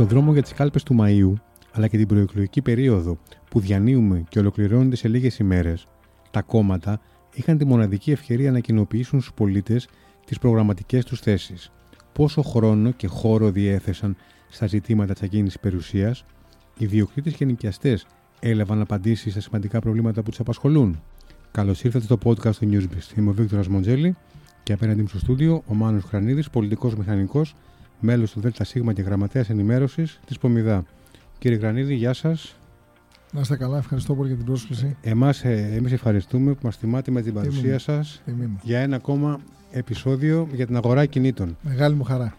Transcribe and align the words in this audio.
Στον 0.00 0.12
δρόμο 0.12 0.32
για 0.32 0.42
τις 0.42 0.52
κάλπες 0.52 0.82
του 0.82 0.96
Μαΐου, 1.00 1.32
αλλά 1.72 1.88
και 1.88 1.96
την 1.96 2.06
προεκλογική 2.06 2.62
περίοδο 2.62 3.18
που 3.50 3.60
διανύουμε 3.60 4.24
και 4.28 4.38
ολοκληρώνεται 4.38 4.96
σε 4.96 5.08
λίγες 5.08 5.38
ημέρες, 5.38 5.86
τα 6.30 6.42
κόμματα 6.42 7.00
είχαν 7.34 7.58
τη 7.58 7.64
μοναδική 7.64 8.10
ευκαιρία 8.10 8.50
να 8.50 8.60
κοινοποιήσουν 8.60 9.20
στους 9.20 9.34
πολίτες 9.34 9.88
τις 10.26 10.38
προγραμματικές 10.38 11.04
τους 11.04 11.20
θέσεις. 11.20 11.72
Πόσο 12.12 12.42
χρόνο 12.42 12.90
και 12.90 13.06
χώρο 13.06 13.50
διέθεσαν 13.50 14.16
στα 14.48 14.66
ζητήματα 14.66 15.12
της 15.12 15.22
ακίνηση 15.22 15.58
περιουσίας, 15.58 16.24
οι 16.78 16.86
διοκτήτες 16.86 17.32
και 17.32 17.44
νοικιαστές 17.44 18.06
έλαβαν 18.40 18.80
απαντήσεις 18.80 19.32
στα 19.32 19.40
σημαντικά 19.40 19.80
προβλήματα 19.80 20.22
που 20.22 20.30
τους 20.30 20.40
απασχολούν. 20.40 21.02
Καλώς 21.50 21.84
ήρθατε 21.84 22.04
στο 22.04 22.18
podcast 22.24 22.54
του 22.54 22.68
Newsbeast. 22.72 23.18
Είμαι 23.18 23.30
ο 23.30 23.32
Βίκτορας 23.32 23.68
Μοντζέλη 23.68 24.16
και 24.62 24.72
απέναντί 24.72 25.00
μου 25.00 25.08
στο 25.08 25.18
στούντιο 25.18 25.62
ο 25.66 25.74
Μάνος 25.74 26.04
Χρανίδης, 26.04 26.50
πολιτικός 26.50 26.94
μηχανικός, 26.96 27.54
μέλος 28.00 28.32
του 28.32 28.40
ΔΣ 28.40 28.72
και 28.72 29.02
γραμματέας 29.02 29.50
ενημέρωσης 29.50 30.20
της 30.26 30.38
Πομιδά. 30.38 30.84
Κύριε 31.38 31.56
Γρανίδη, 31.56 31.94
γεια 31.94 32.12
σας. 32.12 32.54
Να 33.32 33.40
είστε 33.40 33.56
καλά, 33.56 33.78
ευχαριστώ 33.78 34.14
πολύ 34.14 34.28
για 34.28 34.36
την 34.36 34.46
πρόσκληση. 34.46 34.96
Εμάς, 35.00 35.44
ε, 35.44 35.70
εμείς 35.72 35.92
ευχαριστούμε 35.92 36.52
που 36.52 36.60
μας 36.62 36.78
τιμάτε 36.78 37.10
με 37.10 37.22
την 37.22 37.34
παρουσία 37.34 37.78
σας 37.78 38.22
για 38.62 38.78
ένα 38.80 38.96
ακόμα 38.96 39.40
επεισόδιο 39.70 40.48
για 40.52 40.66
την 40.66 40.76
αγορά 40.76 41.06
κινήτων. 41.06 41.56
Μεγάλη 41.62 41.94
μου 41.94 42.02
χαρά. 42.02 42.36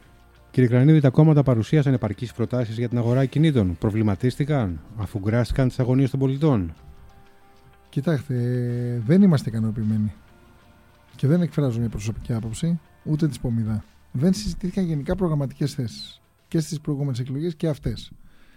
Κύριε 0.52 0.70
Γρανίδη, 0.70 1.00
τα 1.00 1.10
κόμματα 1.10 1.44
παρουσίασαν 1.44 1.94
επαρκείς 1.94 2.34
προτάσεις 2.34 2.78
για 2.78 2.90
την 2.90 2.98
αγορά 2.98 3.26
κινήτων. 3.26 3.78
Προβληματίστηκαν, 3.80 4.80
αφού 4.98 5.20
γκράστηκαν 5.20 5.68
τις 5.68 5.80
αγωνίες 5.80 6.10
των 6.10 6.20
πολιτών. 6.20 6.74
Κοιτάξτε, 7.90 8.36
δεν 9.06 9.22
είμαστε 9.22 9.50
ικανοποιημένοι. 9.50 10.14
Και 11.16 11.28
δεν 11.28 11.42
εκφράζω 11.42 11.80
μια 11.80 11.90
προσωπική 11.90 12.34
άποψη, 12.34 12.80
ούτε 13.04 13.28
της 13.28 13.40
Πομιδά. 13.40 13.84
Δεν 14.12 14.34
συζητήθηκαν 14.34 14.86
γενικά 14.86 15.16
προγραμματικές 15.16 15.74
θέσεις. 15.74 16.22
Και 16.48 16.60
στις 16.60 16.82
προηγούμενες 16.82 17.20
εκλογές 17.20 17.56
και 17.56 17.68
αυτές. 17.68 18.12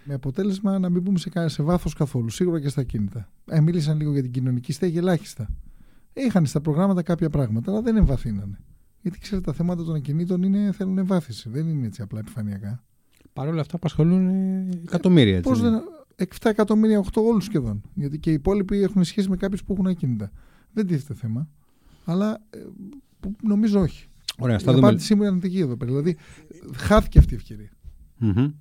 Με 0.05 0.15
αποτέλεσμα 0.15 0.79
να 0.79 0.91
μην 0.91 1.03
μπούμε 1.03 1.19
σε, 1.19 1.49
σε 1.49 1.63
βάθος 1.63 1.95
καθόλου, 1.95 2.31
σίγουρα 2.31 2.61
και 2.61 2.69
στα 2.69 2.83
κίνητα. 2.83 3.29
Ε, 3.47 3.61
μίλησαν 3.61 3.97
λίγο 3.97 4.13
για 4.13 4.23
την 4.23 4.31
κοινωνική 4.31 4.73
στέγη, 4.73 4.99
ελάχιστα. 4.99 5.49
Είχαν 6.13 6.47
στα 6.47 6.61
προγράμματα 6.61 7.03
κάποια 7.03 7.31
πράγματα, 7.31 7.71
αλλά 7.71 7.83
δεν 7.83 7.97
εμβαθύνανε. 7.97 8.59
Γιατί 9.01 9.19
ξέρετε, 9.19 9.51
τα 9.51 9.57
θέματα 9.57 9.85
των 9.85 9.95
ακινήτων 9.95 10.43
είναι, 10.43 10.73
θέλουν 10.73 10.99
εμβάθυνση. 10.99 11.49
Δεν 11.49 11.69
είναι 11.69 11.87
έτσι 11.87 12.03
απλά 12.03 12.19
επιφανειακά. 12.19 12.85
Παρ' 13.33 13.49
όλα 13.49 13.61
αυτά 13.61 13.77
απασχολούν 13.77 14.27
ε, 14.29 14.69
εκατομμύρια. 14.83 15.37
Έτσι, 15.37 15.51
Πώς 15.51 15.61
δεν. 15.61 15.83
7 16.17 16.25
εκατομμύρια, 16.43 17.01
8 17.01 17.23
όλους 17.23 17.45
σχεδόν. 17.45 17.83
Γιατί 17.95 18.19
και 18.19 18.31
οι 18.31 18.33
υπόλοιποι 18.33 18.83
έχουν 18.83 19.05
σχέση 19.05 19.29
με 19.29 19.37
κάποιους 19.37 19.65
που 19.65 19.73
έχουν 19.73 19.87
ακίνητα. 19.87 20.31
Δεν 20.73 20.87
τίθεται 20.87 21.15
θέμα. 21.15 21.49
Αλλά 22.05 22.43
ε, 22.51 22.59
νομίζω 23.43 23.81
όχι. 23.81 24.09
Ωραία, 24.39 24.61
η 24.61 24.65
απάντησή 24.67 25.15
μου 25.15 25.21
είναι 25.21 25.29
αρνητική 25.31 25.59
εδώ 25.59 25.77
πέρα. 25.77 25.91
Δηλαδή, 25.91 26.17
χάθηκε 26.77 27.19
αυτή 27.19 27.33
η 27.35 27.37
ευκαιρία. 27.37 27.71
Mm-hmm. 28.21 28.53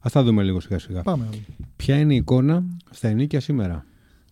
Α 0.00 0.10
τα 0.12 0.22
δούμε 0.22 0.42
λίγο 0.42 0.60
σιγά 0.60 0.78
σιγά. 0.78 1.02
Πάμε. 1.02 1.28
Ποια 1.76 1.98
είναι 1.98 2.14
η 2.14 2.16
εικόνα 2.16 2.64
στα 2.90 3.08
ενίκια 3.08 3.40
σήμερα; 3.40 3.84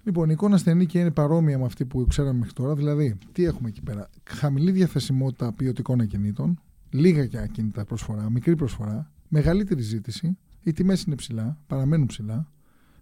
Λοιπόν, 0.05 0.29
η 0.29 0.33
εικόνα 0.33 0.57
στα 0.57 0.71
ενίκια 0.71 1.01
είναι 1.01 1.11
παρόμοια 1.11 1.59
με 1.59 1.65
αυτή 1.65 1.85
που 1.85 2.07
ξέραμε 2.09 2.39
μέχρι 2.39 2.53
τώρα. 2.53 2.75
Δηλαδή, 2.75 3.19
τι 3.33 3.45
έχουμε 3.45 3.69
εκεί 3.69 3.83
πέρα; 3.83 4.09
Χαμηλή 4.25 4.71
διαθεσιμότητα 4.71 5.53
ποιοτικών 5.53 6.01
ακινήτων, 6.01 6.61
λίγα 6.91 7.27
και 7.27 7.39
ακίνητα 7.39 7.85
προσφορά, 7.85 8.31
μικρή 8.31 8.57
προσφορά, 8.57 9.11
μεγαλύτερη 9.29 9.83
ζήτηση, 9.83 10.37
οι 10.63 10.73
τιμές 10.73 11.03
είναι 11.03 11.15
ψηλά, 11.15 11.59
παραμένουν 11.67 12.07
ψηλά. 12.07 12.51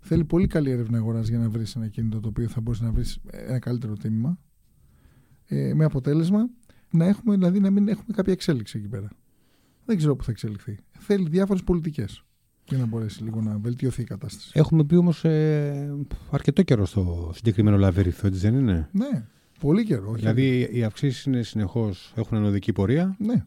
Θέλει 0.01 0.25
πολύ 0.25 0.47
καλή 0.47 0.71
έρευνα 0.71 0.99
αγοράς 0.99 1.29
για 1.29 1.39
να 1.39 1.49
βρεις 1.49 1.77
ένα 1.77 1.89
κινητό 1.89 2.21
το 2.21 2.29
οποίο 2.29 2.49
θα 2.49 2.61
μπορείς 2.61 2.81
να 2.81 2.93
βρεις 2.93 3.19
ένα 3.31 3.59
καλύτερο 3.59 3.93
τίμημα. 3.93 4.39
Ε, 5.47 5.75
με 5.75 5.85
αποτέλεσμα 5.85 6.49
να, 6.91 7.05
έχουμε, 7.05 7.35
δηλαδή, 7.35 7.61
να 7.61 7.71
μην 7.71 7.89
έχουμε 7.89 8.13
κάποια 8.13 8.33
εξέλιξη 8.33 8.79
εκεί 8.79 8.89
πέρα. 8.89 9.09
Δεν 9.85 9.97
ξέρω 9.97 10.17
πού 10.17 10.25
θα 10.25 10.31
εξελιχθεί. 10.31 10.79
Θέλει 10.99 11.29
διάφορες 11.29 11.63
πολιτικές 11.63 12.25
για 12.69 12.79
να 12.79 12.87
μπορέσει 12.87 13.23
λίγο 13.23 13.41
να 13.41 13.59
βελτιωθεί 13.59 14.01
η 14.01 14.05
κατάσταση. 14.05 14.51
Έχουμε 14.55 14.85
πει 14.85 14.95
όμως 14.95 15.25
ε, 15.25 15.95
αρκετό 16.31 16.63
καιρό 16.63 16.87
στο 16.87 17.33
συγκεκριμένο 17.35 17.77
λαβύριθο, 17.77 18.27
έτσι 18.27 18.41
δεν 18.41 18.55
είναι; 18.55 18.89
Ναι, 18.93 19.27
πολύ 19.61 19.85
καιρό. 19.85 20.13
Δηλαδή 20.13 20.69
οι 20.73 20.85
αυξήσεις 20.85 21.25
είναι 21.25 21.43
συνεχώς, 21.43 22.13
έχουν 22.17 22.37
ανωδική 22.37 22.73
πορεία. 22.73 23.17
Ναι. 23.19 23.45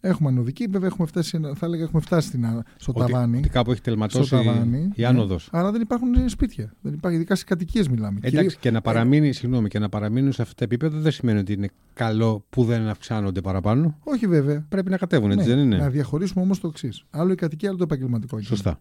Έχουμε 0.00 0.28
ανωδική, 0.28 0.66
βέβαια 0.70 0.88
έχουμε 0.88 1.06
φτάσει, 1.06 1.40
θα 1.54 1.66
έλεγα, 1.66 1.82
έχουμε 1.82 2.00
φτάσει 2.00 2.28
στην, 2.28 2.44
στο 2.76 2.92
ότι, 2.96 3.12
ταβάνι. 3.12 3.38
Ότι 3.38 3.48
κάπου 3.48 3.70
έχει 3.72 3.80
τελματώσει 3.80 4.26
στο 4.26 4.36
ταβάνι, 4.36 4.90
η 4.94 5.04
άνοδος. 5.04 5.48
Ναι. 5.52 5.58
Αλλά 5.58 5.70
δεν 5.70 5.80
υπάρχουν 5.80 6.28
σπίτια. 6.28 6.72
Δεν 6.80 6.92
υπάρχει, 6.92 7.16
ειδικά 7.16 7.34
σε 7.34 7.44
κατοικίες 7.44 7.88
μιλάμε. 7.88 8.16
Εντάξει, 8.16 8.36
Κυρίως... 8.36 8.56
και 8.56 8.70
να 8.70 8.80
παραμείνει, 8.80 9.28
ε... 9.28 9.32
συγγνώμη, 9.32 9.68
και 9.68 9.78
να 9.78 9.88
παραμείνουν 9.88 10.32
σε 10.32 10.42
αυτά 10.42 10.54
τα 10.54 10.64
επίπεδα 10.64 10.98
δεν 10.98 11.12
σημαίνει 11.12 11.38
ότι 11.38 11.52
είναι 11.52 11.68
καλό 11.94 12.44
που 12.50 12.64
δεν 12.64 12.88
αυξάνονται 12.88 13.40
παραπάνω. 13.40 13.98
Όχι 14.04 14.26
βέβαια. 14.26 14.66
Πρέπει 14.68 14.90
να 14.90 14.96
κατέβουν, 14.96 15.30
έτσι 15.30 15.48
ναι, 15.48 15.54
δεν 15.54 15.64
είναι; 15.64 15.76
Να 15.76 15.90
διαχωρίσουμε 15.90 16.44
όμως 16.44 16.60
το 16.60 16.68
εξής. 16.68 17.04
Άλλο 17.10 17.32
η 17.32 17.34
κατοικία, 17.34 17.68
άλλο 17.68 17.78
το 17.78 17.84
επαγγελματικό 17.84 18.40
Σωστά. 18.40 18.80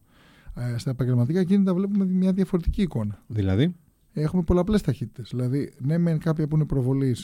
Ε, 0.55 0.77
στα 0.77 0.89
επαγγελματικά 0.89 1.43
κίνητα 1.43 1.73
βλέπουμε 1.73 2.05
μια 2.05 2.31
διαφορετική 2.31 2.81
εικόνα. 2.81 3.23
Δηλαδή; 3.27 3.75
Έχουμε 4.13 4.43
πολλαπλές 4.43 4.81
ταχύτητες. 4.81 5.29
Δηλαδή, 5.29 5.73
ναι, 5.77 5.97
μεν 5.97 6.19
κάποια 6.19 6.47
που 6.47 6.55
είναι 6.55 6.65
προβολή, 6.65 7.15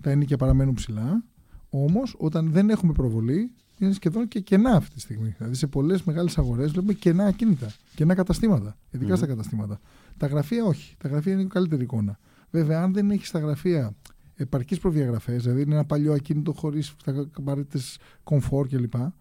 τα 0.00 0.10
ενίκια 0.10 0.36
παραμένουν 0.36 0.74
ψηλά. 0.74 1.24
Όμως, 1.84 2.14
όταν 2.18 2.50
δεν 2.50 2.70
έχουμε 2.70 2.92
προβολή, 2.92 3.52
είναι 3.78 3.92
σχεδόν 3.92 4.28
και 4.28 4.40
κενά 4.40 4.70
αυτή 4.70 4.94
τη 4.94 5.00
στιγμή. 5.00 5.34
Δηλαδή, 5.38 5.54
σε 5.54 5.66
πολλές 5.66 6.02
μεγάλες 6.02 6.38
αγορές 6.38 6.70
βλέπουμε 6.70 6.92
κενά 6.92 7.24
ακίνητα, 7.24 7.72
κενά 7.94 8.14
καταστήματα. 8.14 8.76
Ειδικά 8.90 9.14
mm. 9.14 9.16
στα 9.16 9.26
καταστήματα. 9.26 9.80
Τα 10.16 10.26
γραφεία 10.26 10.64
όχι. 10.64 10.96
Τα 10.98 11.08
γραφεία 11.08 11.32
είναι 11.32 11.44
καλύτερη 11.44 11.82
εικόνα. 11.82 12.18
Βέβαια, 12.50 12.82
αν 12.82 12.92
δεν 12.92 13.10
έχεις 13.10 13.28
στα 13.28 13.38
γραφεία 13.38 13.94
επαρκείς 14.34 14.78
προδιαγραφές, 14.78 15.42
δηλαδή 15.42 15.62
είναι 15.62 15.74
ένα 15.74 15.84
παλιό 15.84 16.12
ακίνητο 16.12 16.52
χωρίς 16.52 16.94
απαραίτητε 17.32 17.78
κομφόρ 18.24 18.68
κλπ. 18.68 18.94
Ε, 18.94 19.12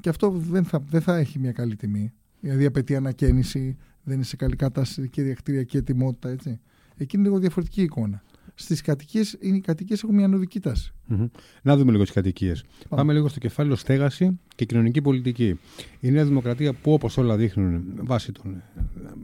και 0.00 0.08
αυτό 0.08 0.30
δεν 0.30 0.64
θα, 0.64 0.84
δεν 0.90 1.00
θα 1.00 1.16
έχει 1.16 1.38
μια 1.38 1.52
καλή 1.52 1.76
τιμή. 1.76 2.12
Δηλαδή 2.40 2.64
απαιτεί 2.64 2.96
ανακαίνιση, 2.96 3.76
δεν 4.02 4.14
είναι 4.14 4.24
σε 4.24 4.36
καλή 4.36 4.56
κατάσταση 4.56 5.08
και 5.08 5.22
διακτηριακή 5.22 5.76
ετοιμότητα. 5.76 6.28
Έτσι. 6.28 6.60
Εκεί 6.96 7.16
είναι 7.16 7.24
λίγο 7.24 7.38
διαφορετική 7.38 7.82
εικόνα. 7.82 8.22
Στις 8.54 8.80
κατοικίες, 8.80 9.36
οι 9.40 9.60
κατοικίες 9.60 10.02
έχουν 10.02 10.14
μια 10.14 10.24
ανωδική 10.24 10.60
τάση. 10.60 10.92
Mm-hmm. 11.10 11.30
Να 11.62 11.76
δούμε 11.76 11.90
λίγο 11.90 12.02
τις 12.02 12.12
κατοικίες. 12.12 12.62
Πάμε. 12.62 13.02
Πάμε 13.02 13.12
λίγο 13.12 13.28
στο 13.28 13.38
κεφάλαιο 13.38 13.76
στέγαση 13.76 14.38
και 14.54 14.64
κοινωνική 14.64 15.02
πολιτική. 15.02 15.58
Η 16.00 16.10
Νέα 16.10 16.24
Δημοκρατία, 16.24 16.72
που 16.72 16.92
όπως 16.92 17.16
όλα 17.16 17.36
δείχνουν 17.36 17.84
βάσει 18.02 18.32
των, 18.32 18.62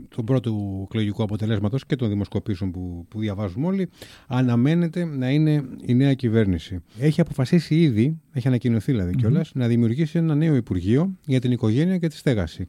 του 0.09 0.25
πρώτου 0.25 0.83
εκλογικού 0.84 1.22
αποτελέσματος 1.22 1.87
και 1.87 1.97
των 1.97 2.09
δημοσκοπήσεων 2.09 2.71
που, 2.71 3.06
που 3.09 3.21
διαβάζουμε 3.21 3.67
όλοι, 3.67 3.88
αναμένεται 4.27 5.05
να 5.05 5.31
είναι 5.31 5.65
η 5.87 5.94
νέα 5.94 6.15
κυβέρνηση. 6.15 6.83
Έχει 6.99 7.21
αποφασίσει 7.21 7.81
ήδη, 7.81 8.21
έχει 8.33 8.49
ανακοινωθεί 8.49 8.93
δηλαδή 8.93 9.11
mm-hmm. 9.15 9.21
κιόλας, 9.21 9.50
να 9.55 9.67
δημιουργήσει 9.67 10.19
ένα 10.19 10.34
νέο 10.34 10.55
Υπουργείο 10.55 11.17
για 11.27 11.41
την 11.41 11.53
οικογένεια 11.53 11.99
και 11.99 12.09
τη 12.09 12.17
στέγαση. 12.17 12.69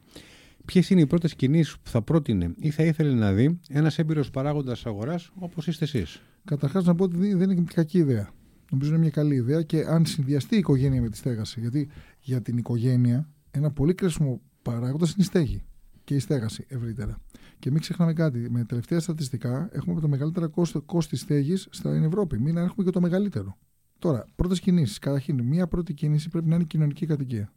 Ποιες 0.64 0.90
είναι 0.90 1.00
οι 1.00 1.06
πρώτες 1.06 1.34
κινήσεις 1.34 1.78
που 1.78 1.90
θα 1.90 2.02
πρότεινε 2.02 2.54
ή 2.56 2.70
θα 2.70 2.82
ήθελε 2.82 3.14
να 3.14 3.32
δει 3.32 3.60
ένας 3.68 3.98
έμπειρος 3.98 4.30
παράγοντας 4.30 4.86
αγοράς 4.86 5.30
όπως 5.34 5.66
είστε 5.66 5.84
εσείς; 5.84 6.22
Καταρχάς, 6.44 6.84
να 6.84 6.94
πω 6.94 7.04
ότι 7.04 7.34
δεν 7.34 7.50
είναι 7.50 7.64
κακή 7.74 7.98
ιδέα. 7.98 8.30
Νομίζω 8.70 8.90
είναι 8.90 9.00
μια 9.00 9.10
καλή 9.10 9.34
ιδέα 9.34 9.62
και 9.62 9.84
αν 9.88 10.06
συνδυαστεί 10.06 10.54
η 10.54 10.58
οικογένεια 10.58 11.00
με 11.00 11.08
τη 11.08 11.16
στέγαση. 11.16 11.60
Γιατί 11.60 11.88
για 12.20 12.42
την 12.42 12.56
οικογένεια 12.56 13.28
ένα 13.50 13.70
πολύ 13.70 13.94
κρίσιμο 13.94 14.40
παράγοντα 14.62 15.04
είναι 15.06 15.14
η 15.16 15.22
στέγη 15.22 15.62
και 16.04 16.14
η 16.14 16.18
στέγαση 16.18 16.64
ευρύτερα. 16.68 17.18
Και 17.58 17.70
μην 17.70 17.80
ξεχνάμε 17.80 18.12
κάτι. 18.12 18.50
Με 18.50 18.64
τελευταία 18.64 19.00
στατιστικά 19.00 19.68
έχουμε 19.72 19.92
από 19.92 20.00
τα 20.00 20.08
μεγαλύτερα 20.08 20.50
κόστη 20.86 21.16
στέγης 21.16 21.66
στην 21.70 22.04
Ευρώπη. 22.04 22.38
Μην 22.38 22.56
έχουμε 22.56 22.84
και 22.84 22.90
το 22.90 23.00
μεγαλύτερο. 23.00 23.58
Τώρα, 23.98 24.24
πρώτες 24.36 24.60
κινήσεις. 24.60 24.98
Καταρχήν, 24.98 25.42
μία 25.42 25.66
πρώτη 25.66 25.94
κίνηση 25.94 26.28
πρέπει 26.28 26.48
να 26.48 26.54
είναι 26.54 26.64
κοινωνική 26.64 27.06
κατοικία 27.06 27.52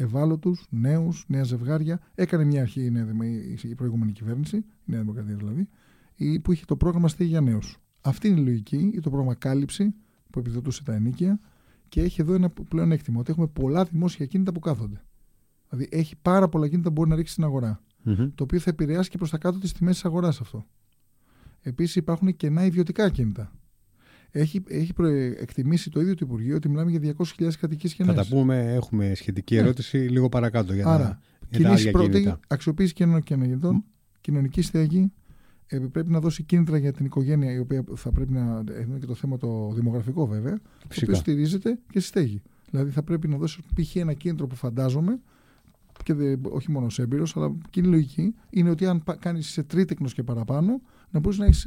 ευάλωτους, 0.00 0.66
νέους, 0.70 1.24
νέα 1.28 1.42
ζευγάρια. 1.42 2.00
Έκανε 2.14 2.44
μια 2.44 2.60
αρχή 2.60 2.80
η, 2.80 3.68
η 3.68 3.74
προηγούμενη 3.74 4.12
κυβέρνηση, 4.12 4.56
η 4.56 4.64
Νέα 4.84 5.00
Δημοκρατία 5.00 5.34
δηλαδή, 5.34 5.68
που 6.42 6.52
είχε 6.52 6.64
το 6.64 6.76
πρόγραμμα 6.76 7.08
στέγη 7.08 7.30
για 7.30 7.40
νέους. 7.40 7.78
Αυτή 8.00 8.28
είναι 8.28 8.40
η 8.40 8.44
λογική, 8.44 8.90
ή 8.94 9.00
το 9.00 9.10
πρόγραμμα 9.10 9.34
κάλυψη 9.34 9.94
που 10.30 10.38
επιδοτούσε 10.38 10.84
τα 10.84 10.94
ενίκια 10.94 11.40
και 11.88 12.00
έχει 12.00 12.20
εδώ 12.20 12.34
ένα 12.34 12.50
πλέον 12.50 12.92
έκτημα 12.92 13.20
ότι 13.20 13.30
έχουμε 13.30 13.46
πολλά 13.46 13.84
δημόσια 13.84 14.26
κίνητα 14.26 14.52
που 14.52 14.60
κάθονται. 14.60 15.02
Δηλαδή 15.68 15.88
έχει 15.96 16.16
πάρα 16.22 16.48
πολλά 16.48 16.68
κίνητα 16.68 16.88
που 16.88 16.94
μπορεί 16.94 17.08
να 17.08 17.16
ρίξει 17.16 17.32
στην 17.32 17.44
αγορά. 17.44 17.82
Mm-hmm. 18.04 18.30
Το 18.34 18.42
οποίο 18.42 18.58
θα 18.58 18.70
επηρεάσει 18.70 19.10
και 19.10 19.16
προς 19.16 19.30
τα 19.30 19.38
κάτω 19.38 19.58
τις 19.58 19.72
τιμές 19.72 19.94
της 19.94 20.04
αγοράς 20.04 20.40
αυτό. 20.40 20.66
Επίσης 21.60 21.96
υπάρχουν 21.96 22.36
κενά 22.36 22.64
ιδιωτικά 22.64 23.10
κίνητα 23.10 23.52
έχει, 24.30 24.62
έχει 24.68 24.92
εκτιμήσει 25.40 25.90
το 25.90 26.00
ίδιο 26.00 26.14
το 26.14 26.24
Υπουργείο 26.24 26.56
ότι 26.56 26.68
μιλάμε 26.68 26.90
για 26.90 27.14
200.000 27.38 27.48
κατοικίες 27.60 27.94
και 27.94 28.04
Θα 28.04 28.14
τα 28.14 28.26
πούμε, 28.26 28.74
έχουμε 28.74 29.14
σχετική 29.14 29.54
ναι. 29.54 29.60
ερώτηση 29.60 29.98
ναι. 29.98 30.08
λίγο 30.08 30.28
παρακάτω. 30.28 30.74
Για 30.74 30.86
Άρα, 30.86 31.20
κινήσει 31.50 31.90
πρώτη, 31.90 32.34
αξιοποίηση 32.48 32.92
κοινωνικών 33.24 33.80
mm. 33.80 33.84
κοινωνική 34.20 34.62
στέγη, 34.62 35.12
ε, 35.66 35.78
πρέπει 35.78 36.10
να 36.10 36.20
δώσει 36.20 36.42
κίνητρα 36.42 36.76
για 36.76 36.92
την 36.92 37.04
οικογένεια, 37.04 37.52
η 37.52 37.58
οποία 37.58 37.84
θα 37.94 38.12
πρέπει 38.12 38.32
να. 38.32 38.64
Έχουμε 38.78 38.98
και 38.98 39.06
το 39.06 39.14
θέμα 39.14 39.36
το 39.36 39.72
δημογραφικό 39.74 40.26
βέβαια, 40.26 40.60
Φυσικά. 40.88 40.94
το 40.94 41.02
οποίο 41.02 41.14
στηρίζεται 41.14 41.78
και 41.90 42.00
στη 42.00 42.08
στέγη. 42.08 42.42
Δηλαδή 42.70 42.90
θα 42.90 43.02
πρέπει 43.02 43.28
να 43.28 43.36
δώσει 43.36 43.60
π.χ. 43.74 43.96
ένα 43.96 44.12
κίνητρο 44.12 44.46
που 44.46 44.54
φαντάζομαι 44.54 45.20
και 46.02 46.14
δε, 46.14 46.36
όχι 46.42 46.70
μόνο 46.70 46.88
σε 46.88 47.02
έμπειρος, 47.02 47.36
αλλά 47.36 47.52
και 47.70 47.80
είναι 47.80 47.88
λογική, 47.88 48.34
είναι 48.50 48.70
ότι 48.70 48.86
αν 48.86 49.02
κάνεις 49.18 49.48
σε 49.48 49.62
τρίτεκνος 49.62 50.14
και 50.14 50.22
παραπάνω, 50.22 50.80
να 51.10 51.20
μπορείς 51.20 51.38
να 51.38 51.44
έχεις 51.44 51.66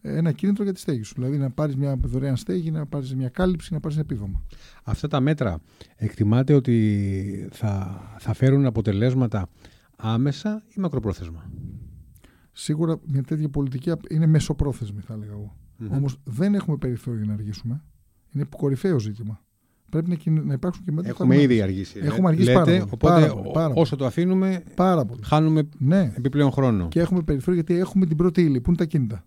ένα 0.00 0.32
κίνητρο 0.32 0.64
για 0.64 0.72
τη 0.72 0.80
στέγη 0.80 1.02
σου. 1.02 1.14
Δηλαδή 1.14 1.38
να 1.38 1.50
πάρεις 1.50 1.76
μια 1.76 1.96
δωρεάν 2.02 2.36
στέγη, 2.36 2.70
να 2.70 2.86
πάρεις 2.86 3.14
μια 3.14 3.28
κάλυψη, 3.28 3.72
να 3.72 3.80
πάρεις 3.80 3.96
ένα 3.96 4.06
επίδομα. 4.10 4.42
Αυτά 4.84 5.08
τα 5.08 5.20
μέτρα 5.20 5.58
εκτιμάται 5.96 6.54
ότι 6.54 7.48
θα, 7.50 8.00
θα 8.18 8.34
φέρουν 8.34 8.66
αποτελέσματα 8.66 9.48
άμεσα 9.96 10.62
ή 10.76 10.80
μακροπρόθεσμα; 10.80 11.50
Σίγουρα 12.52 13.00
μια 13.06 13.22
τέτοια 13.22 13.48
πολιτική 13.48 13.92
είναι 14.08 14.26
μεσοπρόθεσμη, 14.26 15.00
θα 15.00 15.14
έλεγα 15.14 15.32
εγώ. 15.32 15.56
Mm-hmm. 15.80 15.90
Όμως 15.90 16.20
δεν 16.24 16.54
έχουμε 16.54 16.76
περιθώριο 16.76 17.24
να 17.24 17.32
αργήσουμε. 17.32 17.84
Είναι 18.34 18.44
κορυφαίο 18.56 18.98
ζήτημα. 18.98 19.42
Πρέπει 19.90 20.18
να, 20.24 20.42
να 20.42 20.52
υπάρξουν 20.52 20.84
και 20.84 20.92
μέτρα. 20.92 21.10
Έχουμε 21.10 21.42
ήδη 21.42 21.62
αργήσει. 21.62 22.00
Έχουμε 22.02 22.28
αργήσει 22.28 22.46
Λέτε, 22.48 22.60
πάρα, 22.60 22.84
οπότε 22.90 23.26
πάρα, 23.26 23.40
πάρα, 23.52 23.74
όσο 23.74 23.96
το 23.96 24.06
αφήνουμε, 24.06 24.62
πάρα 24.74 25.04
πολύ. 25.04 25.20
χάνουμε 25.24 25.68
ναι. 25.78 26.12
επιπλέον 26.16 26.50
χρόνο. 26.50 26.88
Και 26.88 27.00
έχουμε 27.00 27.22
περιθώριο 27.22 27.54
γιατί 27.54 27.80
έχουμε 27.80 28.06
την 28.06 28.16
πρώτη 28.16 28.42
ύλη 28.42 28.60
που 28.60 28.70
είναι 28.70 28.78
τα 28.78 28.84
κίνητα; 28.84 29.24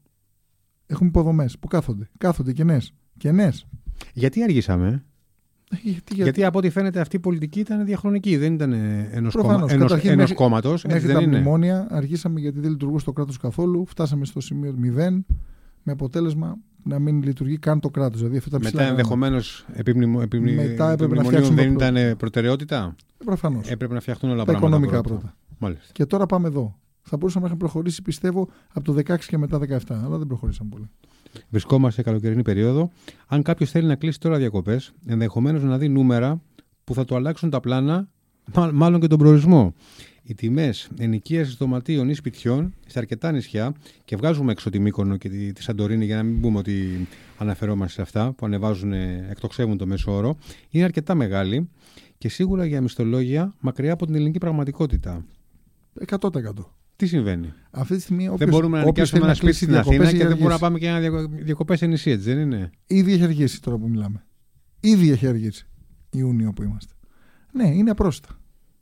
Έχουμε 0.85 1.09
υποδομές 1.09 1.59
που 1.59 1.67
κάθονται; 1.67 2.09
Κάθονται 2.17 2.53
κενέ. 2.53 2.81
Κενές. 3.17 3.67
Γιατί 4.13 4.43
αργήσαμε, 4.43 5.03
ε, 5.71 5.77
γιατί, 5.81 6.13
γιατί... 6.13 6.43
από 6.43 6.57
ό,τι 6.57 6.69
φαίνεται 6.69 6.99
αυτή 6.99 7.15
η 7.15 7.19
πολιτική 7.19 7.59
ήταν 7.59 7.85
διαχρονική, 7.85 8.37
δεν 8.37 8.53
ήταν 8.53 8.73
ενός 9.11 9.35
κόμματος. 10.33 10.83
Μέχρι 10.83 11.13
τα 11.13 11.21
μνημόνια 11.21 11.87
αργήσαμε 11.89 12.39
γιατί 12.39 12.59
δεν 12.59 12.69
λειτουργούσε 12.69 13.05
το 13.05 13.11
κράτος 13.11 13.37
καθόλου. 13.37 13.85
Φτάσαμε 13.85 14.25
στο 14.25 14.39
σημείο 14.39 14.75
0 14.97 15.19
με 15.83 15.91
αποτέλεσμα 15.91 16.57
να 16.83 17.00
μην 17.00 17.24
λειτουργεί 17.24 17.57
καν 17.57 17.80
το 17.80 17.89
κράτος. 17.89 18.22
Δηλαδή, 18.22 18.42
Μετά 18.62 18.83
ενδεχομένως 18.83 19.66
επιμνημονίων 19.74 21.56
δεν 21.56 21.74
ήταν 21.74 22.18
προτεραιότητα; 22.18 22.95
Προφανώς. 23.25 23.69
Έπρεπε 23.69 23.94
να 23.94 24.00
φτιαχτούν 24.00 24.30
όλα 24.30 24.44
τα 24.44 24.45
πράγματα. 24.45 24.68
οικονομικά 24.68 25.01
πρώτα. 25.01 25.36
Μάλιστα. 25.57 25.86
Και 25.92 26.06
τώρα 26.06 26.25
πάμε 26.25 26.48
εδώ. 26.48 26.75
Θα 27.01 27.18
μπορούσαμε 27.18 27.45
να 27.45 27.51
έχουμε 27.51 27.69
προχωρήσει, 27.69 28.01
πιστεύω, 28.01 28.48
από 28.74 28.86
το 28.86 28.94
16 28.94 29.28
και 29.28 29.38
μετά 29.38 29.60
17, 29.60 29.78
αλλά 30.06 30.18
δεν 30.18 30.28
προχωρήσαμε 30.28 30.69
πολύ. 30.69 30.89
Βρισκόμαστε 31.50 32.01
σε 32.01 32.07
καλοκαιρινή 32.07 32.42
περίοδο. 32.42 32.92
Αν 33.28 33.42
κάποιος 33.42 33.69
θέλει 33.72 33.88
να 33.88 33.95
κλείσει 33.95 34.19
τώρα 34.19 34.38
διακοπές, 34.38 34.92
ενδεχομένως 35.06 35.63
να 35.63 35.78
δει 35.78 35.89
νούμερα 35.89 36.42
που 36.83 36.94
θα 36.94 37.06
του 37.06 37.16
αλλάξουν 37.16 37.50
τα 37.50 37.60
πλάνα, 37.60 38.07
μάλλον 38.74 39.00
και 39.00 39.07
τον 39.07 39.18
προορισμό. 39.18 39.74
Οι 40.23 40.33
τιμές 40.33 40.89
ενοικίαση 40.97 41.56
δωματίων 41.57 42.09
ή 42.09 42.13
σπιτιών 42.13 42.73
σε 42.88 43.00
αρκετά 43.00 43.31
νησιά, 43.31 43.73
και 44.06 44.15
βγάζουμε 44.15 44.51
έξω 44.51 44.69
τη 44.69 44.79
Μύκονο 44.79 45.18
και 45.18 45.29
τη, 45.29 45.53
τη 45.53 45.63
Σαντορίνη 45.63 46.06
για 46.06 46.15
να 46.15 46.23
μην 46.23 46.41
πούμε 46.41 46.57
ότι 46.57 47.07
αναφερόμαστε 47.38 47.94
σε 47.94 48.01
αυτά 48.01 48.33
που 48.33 48.45
ανεβάζουν, 48.45 48.94
εκτοξεύουν 48.94 49.77
το 49.77 49.88
μέσο 49.88 50.12
όρο, 50.12 50.38
είναι 50.69 50.83
αρκετά 50.83 51.15
μεγάλη 51.15 51.69
και 52.18 52.29
σίγουρα 52.29 52.65
για 52.65 52.81
μισθολόγια 52.81 53.56
μακριά 53.59 53.94
από 53.94 54.06
την 54.06 54.15
ελληνική 54.15 54.38
πραγματικότητα. 54.38 55.25
100%. 56.07 56.29
Τι 56.95 57.07
συμβαίνει; 57.07 57.53
Αυτή 57.71 57.95
τη 57.95 58.01
στιγμή, 58.01 58.23
όποιος, 58.23 58.39
δεν 58.39 58.50
μπορούμε 58.50 58.77
να 58.79 58.85
νοικιάσουμε 58.85 59.23
ένα 59.23 59.33
σπίτι 59.33 59.53
στην 59.53 59.75
Αθήνα 59.75 60.12
και 60.12 60.18
δεν 60.18 60.35
μπορούμε 60.35 60.53
να 60.53 60.59
πάμε 60.59 60.79
και 60.79 60.88
ένα 60.88 61.27
διακοπές 61.27 61.77
σε 61.77 61.85
νησί, 61.85 62.12
έτσι 62.12 62.33
δεν 62.33 62.39
είναι; 62.39 62.69
Ήδη 62.88 63.13
έχει 63.13 63.23
αργήσει 63.23 63.62
τώρα 63.62 63.77
που 63.77 63.89
μιλάμε. 63.89 64.25
Ήδη 64.79 65.12
έχει 65.12 65.27
αργήσει. 65.27 65.68
Ιούνιο 66.09 66.53
που 66.53 66.63
είμαστε. 66.63 66.94
Ναι, 67.53 67.68
είναι 67.68 67.89
απρόσιτα. 67.89 68.29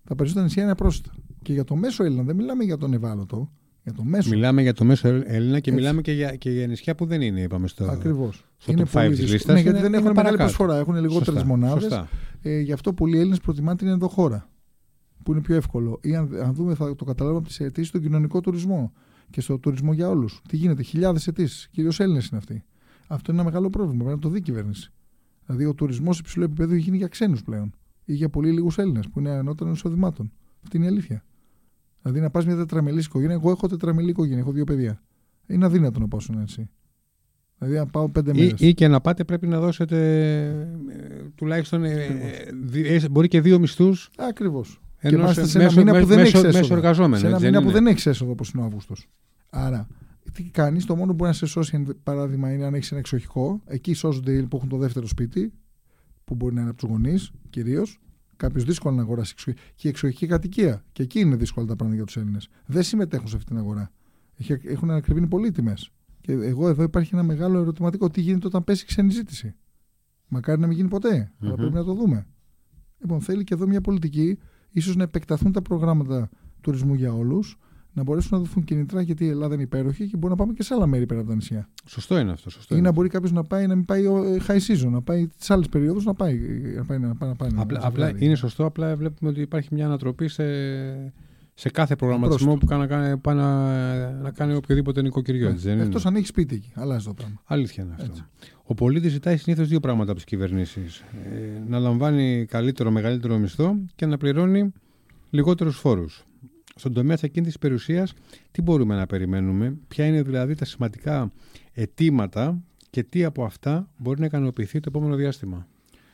Τα 0.03 0.15
περισσότερα 0.15 0.45
νησιά 0.45 0.63
είναι 0.63 0.71
απρόσιτα. 0.71 1.11
Και 1.49 1.55
για 1.55 1.63
το 1.63 1.75
μέσο 1.75 2.03
Έλληνα, 2.03 2.23
δεν 2.23 2.35
μιλάμε 2.35 2.63
για 2.63 2.77
τον 2.77 2.93
ευάλωτο. 2.93 3.51
Για 3.83 3.93
το 3.93 4.03
μέσο. 4.03 4.29
Μιλάμε 4.29 4.61
για 4.61 4.73
το 4.73 4.83
μέσο 4.83 5.07
Έλληνα 5.07 5.59
και 5.59 5.69
Έτσι. 5.69 5.71
μιλάμε 5.71 6.01
και 6.01 6.11
για, 6.11 6.35
και 6.35 6.51
για 6.51 6.67
νησιά 6.67 6.95
που 6.95 7.05
δεν 7.05 7.21
είναι, 7.21 7.41
είπαμε 7.41 7.67
στο. 7.67 7.85
Ακριβώς. 7.85 8.45
Στο 8.57 8.71
είναι 8.71 8.83
top 8.91 9.07
5 9.07 9.09
της 9.09 9.31
λίστας. 9.31 9.55
Ναι, 9.55 9.61
γιατί 9.61 9.81
δεν 9.81 9.93
έχουν 9.93 10.11
μεγάλη 10.15 10.37
προσφορά. 10.37 10.77
Έχουν 10.77 10.95
λιγότερες 10.95 11.43
μονάδες. 11.43 12.03
Ε, 12.41 12.59
γι' 12.59 12.71
αυτό 12.71 12.93
πολλοί 12.93 13.17
Έλληνες 13.17 13.39
προτιμάνε 13.39 13.77
την 13.77 13.87
ενδοχώρα 13.87 14.49
που 15.23 15.31
είναι 15.31 15.41
πιο 15.41 15.55
εύκολο. 15.55 15.99
Ή 16.01 16.15
αν, 16.15 16.29
αν 16.43 16.53
δούμε, 16.53 16.75
θα 16.75 16.95
το 16.95 17.05
καταλάβουμε 17.05 17.39
από 17.39 17.47
τις 17.47 17.59
αιτήσεις 17.59 17.87
στον 17.87 18.01
κοινωνικό 18.01 18.41
τουρισμό 18.41 18.93
και 19.29 19.41
στο 19.41 19.59
τουρισμό 19.59 19.93
για 19.93 20.09
όλους. 20.09 20.41
Τι 20.47 20.55
γίνεται, 20.55 20.83
χιλιάδες 20.83 21.27
αιτήσεις. 21.27 21.67
Κυρίως 21.71 21.99
Έλληνες 21.99 22.27
είναι 22.27 22.37
αυτοί. 22.37 22.63
Αυτό 23.07 23.31
είναι 23.31 23.41
ένα 23.41 23.49
μεγάλο 23.49 23.69
πρόβλημα. 23.69 24.03
Πρέπει 24.03 24.15
να 24.15 24.21
το 24.21 24.29
δει 24.29 24.37
η 24.37 24.41
κυβέρνηση. 24.41 24.91
Δηλαδή, 25.45 25.65
ο 25.65 25.73
τουρισμός 25.73 26.19
υψηλού 26.19 26.43
επίπεδου 26.43 26.73
έχει 26.73 26.83
γίνει 26.83 26.97
για 26.97 27.07
ξένους 27.07 27.43
πλέον. 27.43 27.73
Ή 28.05 28.13
για 28.13 28.29
πολύ 28.29 28.51
λίγους 28.51 28.77
Έλληνες 28.77 29.07
που 29.09 29.19
είναι 29.19 29.29
ανώτερων 29.29 29.73
εισοδημάτων. 29.73 30.31
Αυτή 30.63 30.77
είναι 30.77 30.85
η 30.85 30.89
αλήθεια. 30.89 31.23
Δηλαδή, 32.01 32.19
να 32.19 32.29
πας 32.29 32.45
μια 32.45 32.55
τετραμελή 32.55 32.99
οικογένεια. 32.99 33.35
Εγώ 33.35 33.51
έχω 33.51 33.67
τετραμελή 33.67 34.09
οικογένεια, 34.09 34.39
έχω 34.39 34.51
δύο 34.51 34.63
παιδιά. 34.63 35.01
Είναι 35.47 35.65
αδύνατο 35.65 35.99
να 35.99 36.07
πάω 36.07 36.19
έτσι. 36.41 36.69
Δηλαδή, 37.57 37.77
αν 37.77 37.89
πάω 37.89 38.09
πέντε 38.09 38.33
μέρες. 38.33 38.59
Ή, 38.59 38.67
ή, 38.67 38.73
και 38.73 38.87
να 38.87 39.01
πάτε 39.01 39.23
πρέπει 39.23 39.47
να 39.47 39.59
δώσετε 39.59 39.97
ε, 40.89 41.23
τουλάχιστον. 41.35 41.83
Ε, 41.83 42.05
ε, 42.73 43.09
μπορεί 43.09 43.27
και 43.27 43.41
δύο 43.41 43.59
μισθούς. 43.59 44.09
Ακριβώς. 44.17 44.81
Και 45.01 45.17
μάλιστα 45.17 45.45
σε 45.45 45.59
ένα 45.59 45.71
μήνα 45.73 45.99
που 45.99 46.05
δεν 46.05 46.19
έχεις 46.19 46.43
έσοδο. 46.43 47.15
Σε 47.15 47.27
ένα 47.27 47.39
μήνα 47.39 47.61
που 47.61 47.71
δεν 47.71 47.87
έχεις 47.87 48.05
έσοδο 48.05 48.31
όπως 48.31 48.51
είναι 48.51 48.61
ο 48.63 48.65
Αύγουστος. 48.65 49.07
Άρα, 49.49 49.87
τι 50.33 50.43
κάνεις, 50.43 50.85
το 50.85 50.95
μόνο 50.95 51.11
που 51.11 51.15
μπορείς 51.15 51.41
να 51.41 51.47
σε 51.47 51.53
σώσει, 51.53 51.85
παράδειγμα, 52.03 52.51
είναι 52.51 52.65
αν 52.65 52.73
έχεις 52.73 52.91
ένα 52.91 52.99
εξοχικό. 52.99 53.61
Εκεί 53.65 53.93
σώζονται 53.93 54.31
οι 54.31 54.43
που 54.43 54.57
έχουν 54.57 54.69
το 54.69 54.77
δεύτερο 54.77 55.07
σπίτι, 55.07 55.53
που 56.23 56.35
μπορεί 56.35 56.53
να 56.53 56.61
είναι 56.61 56.69
από 56.69 56.79
τους 56.79 56.89
γονείς 56.89 57.31
κυρίως. 57.49 57.99
Κάποιος 58.39 58.63
δύσκολο 58.63 58.95
να 58.95 59.01
αγοράσει 59.01 59.31
εξοχική. 59.35 59.61
Και 59.75 59.87
η 59.87 59.89
εξοχική 59.89 60.27
κατοικία. 60.27 60.83
Και 60.91 61.03
εκεί 61.03 61.19
είναι 61.19 61.35
δύσκολα 61.35 61.65
τα 61.65 61.75
πράγματα 61.75 61.95
για 61.97 62.05
τους 62.05 62.17
Έλληνες. 62.17 62.49
Δεν 62.65 62.83
συμμετέχουν 62.83 63.27
σε 63.27 63.35
αυτή 63.35 63.47
την 63.47 63.57
αγορά. 63.57 63.91
Έχουν 64.63 64.89
ανακριβεί 64.89 65.27
πολύ 65.27 65.51
τιμές. 65.51 65.91
Και 66.21 66.31
εγώ 66.31 66.67
εδώ 66.67 66.83
υπάρχει 66.83 67.13
ένα 67.13 67.23
μεγάλο 67.23 67.59
ερωτηματικό. 67.59 68.09
Τι 68.09 68.21
γίνεται 68.21 68.47
όταν 68.47 68.63
πέσει 68.63 68.85
ξένη 68.85 69.11
ζήτηση; 69.11 69.55
Μακάρι 70.27 70.59
να 70.59 70.67
μην 70.67 70.75
γίνει 70.75 70.89
ποτέ. 70.89 71.31
Mm-hmm. 71.31 71.45
Αλλά 71.45 71.55
πρέπει 71.55 71.73
να 71.73 71.83
το 71.83 71.93
δούμε. 71.93 72.27
Λοιπόν, 72.97 73.21
θέλει 73.21 73.43
και 73.43 73.53
εδώ 73.53 73.67
μια 73.67 73.81
πολιτική 73.81 74.39
ίσως 74.69 74.95
να 74.95 75.03
επεκταθούν 75.03 75.51
τα 75.51 75.61
προγράμματα 75.61 76.29
τουρισμού 76.61 76.93
για 76.93 77.13
όλους, 77.13 77.57
να 77.99 78.05
μπορέσουν 78.05 78.29
να 78.31 78.43
δοθούν 78.43 78.63
κινητρά 78.63 79.01
γιατί 79.01 79.25
η 79.25 79.29
Ελλάδα 79.29 79.53
είναι 79.53 79.63
υπέροχη 79.63 80.07
και 80.07 80.17
μπορεί 80.17 80.31
να 80.31 80.35
πάμε 80.35 80.53
και 80.53 80.63
σε 80.63 80.73
άλλα 80.73 80.87
μέρη 80.87 81.05
πέρα 81.05 81.19
από 81.19 81.29
τα 81.29 81.35
νησιά. 81.35 81.69
Σωστό 81.85 82.19
είναι 82.19 82.31
αυτό. 82.31 82.49
Σωστό 82.49 82.73
ή 82.73 82.77
είναι. 82.79 82.87
να 82.87 82.93
μπορεί 82.93 83.09
κάποιος 83.09 83.31
να 83.31 83.43
πάει 83.43 83.67
να 83.67 83.75
μην 83.75 83.85
πάει 83.85 84.05
ε, 84.05 84.37
high 84.47 84.59
season, 84.67 84.89
να 84.89 85.01
πάει 85.01 85.27
τι 85.27 85.45
άλλες 85.47 85.69
περιόδους 85.69 86.05
να 86.05 86.13
πάει. 86.13 86.39
Να 86.75 86.85
πάει, 86.85 86.99
να 86.99 87.15
πάει, 87.15 87.29
να 87.29 87.35
πάει 87.35 87.49
απλά, 87.55 87.79
απλά 87.83 88.13
είναι 88.17 88.35
σωστό, 88.35 88.65
απλά 88.65 88.95
βλέπουμε 88.95 89.29
ότι 89.29 89.41
υπάρχει 89.41 89.69
μια 89.71 89.85
ανατροπή 89.85 90.27
σε, 90.27 90.43
σε 91.53 91.69
κάθε 91.69 91.95
προγραμματισμό 91.95 92.55
που 92.55 92.65
κάνει, 92.65 93.17
πάει 93.17 93.35
να, 93.35 94.11
να 94.11 94.31
κάνει 94.31 94.53
οποιοδήποτε 94.53 95.01
νοικοκυριό. 95.01 95.55
Ναι. 95.63 95.81
Εκτός 95.81 96.05
αν 96.05 96.15
έχεις 96.15 96.27
σπίτι 96.27 96.55
εκεί. 96.55 96.71
Αλλάζει 96.75 97.05
το 97.05 97.13
πράγμα. 97.13 97.41
Αλήθεια 97.45 97.83
είναι 97.83 97.93
αυτό. 97.93 98.05
Έτσι. 98.05 98.23
Ο 98.63 98.73
πολίτης 98.73 99.11
ζητάει 99.11 99.37
συνήθως 99.37 99.67
δύο 99.67 99.79
πράγματα 99.79 100.09
από 100.09 100.15
τις 100.15 100.25
κυβερνήσεις. 100.25 100.97
Ε, 100.99 101.63
να 101.67 101.79
λαμβάνει 101.79 102.45
καλύτερο, 102.45 102.91
μεγαλύτερο 102.91 103.37
μισθό 103.37 103.75
και 103.95 104.05
να 104.05 104.17
πληρώνει 104.17 104.71
λιγότερους 105.29 105.77
φόρους. 105.77 106.23
Στον 106.79 106.93
τομέα 106.93 107.13
της 107.15 107.23
ακίνητης 107.23 107.57
περιουσίας, 107.57 108.13
τι 108.51 108.61
μπορούμε 108.61 108.95
να 108.95 109.05
περιμένουμε, 109.05 109.77
ποια 109.87 110.05
είναι 110.05 110.21
δηλαδή 110.21 110.55
τα 110.55 110.65
σημαντικά 110.65 111.31
αιτήματα 111.73 112.61
και 112.89 113.03
τι 113.03 113.23
από 113.23 113.43
αυτά 113.43 113.89
μπορεί 113.97 114.19
να 114.19 114.25
ικανοποιηθεί 114.25 114.79
το 114.79 114.85
επόμενο 114.87 115.15
διάστημα. 115.15 115.67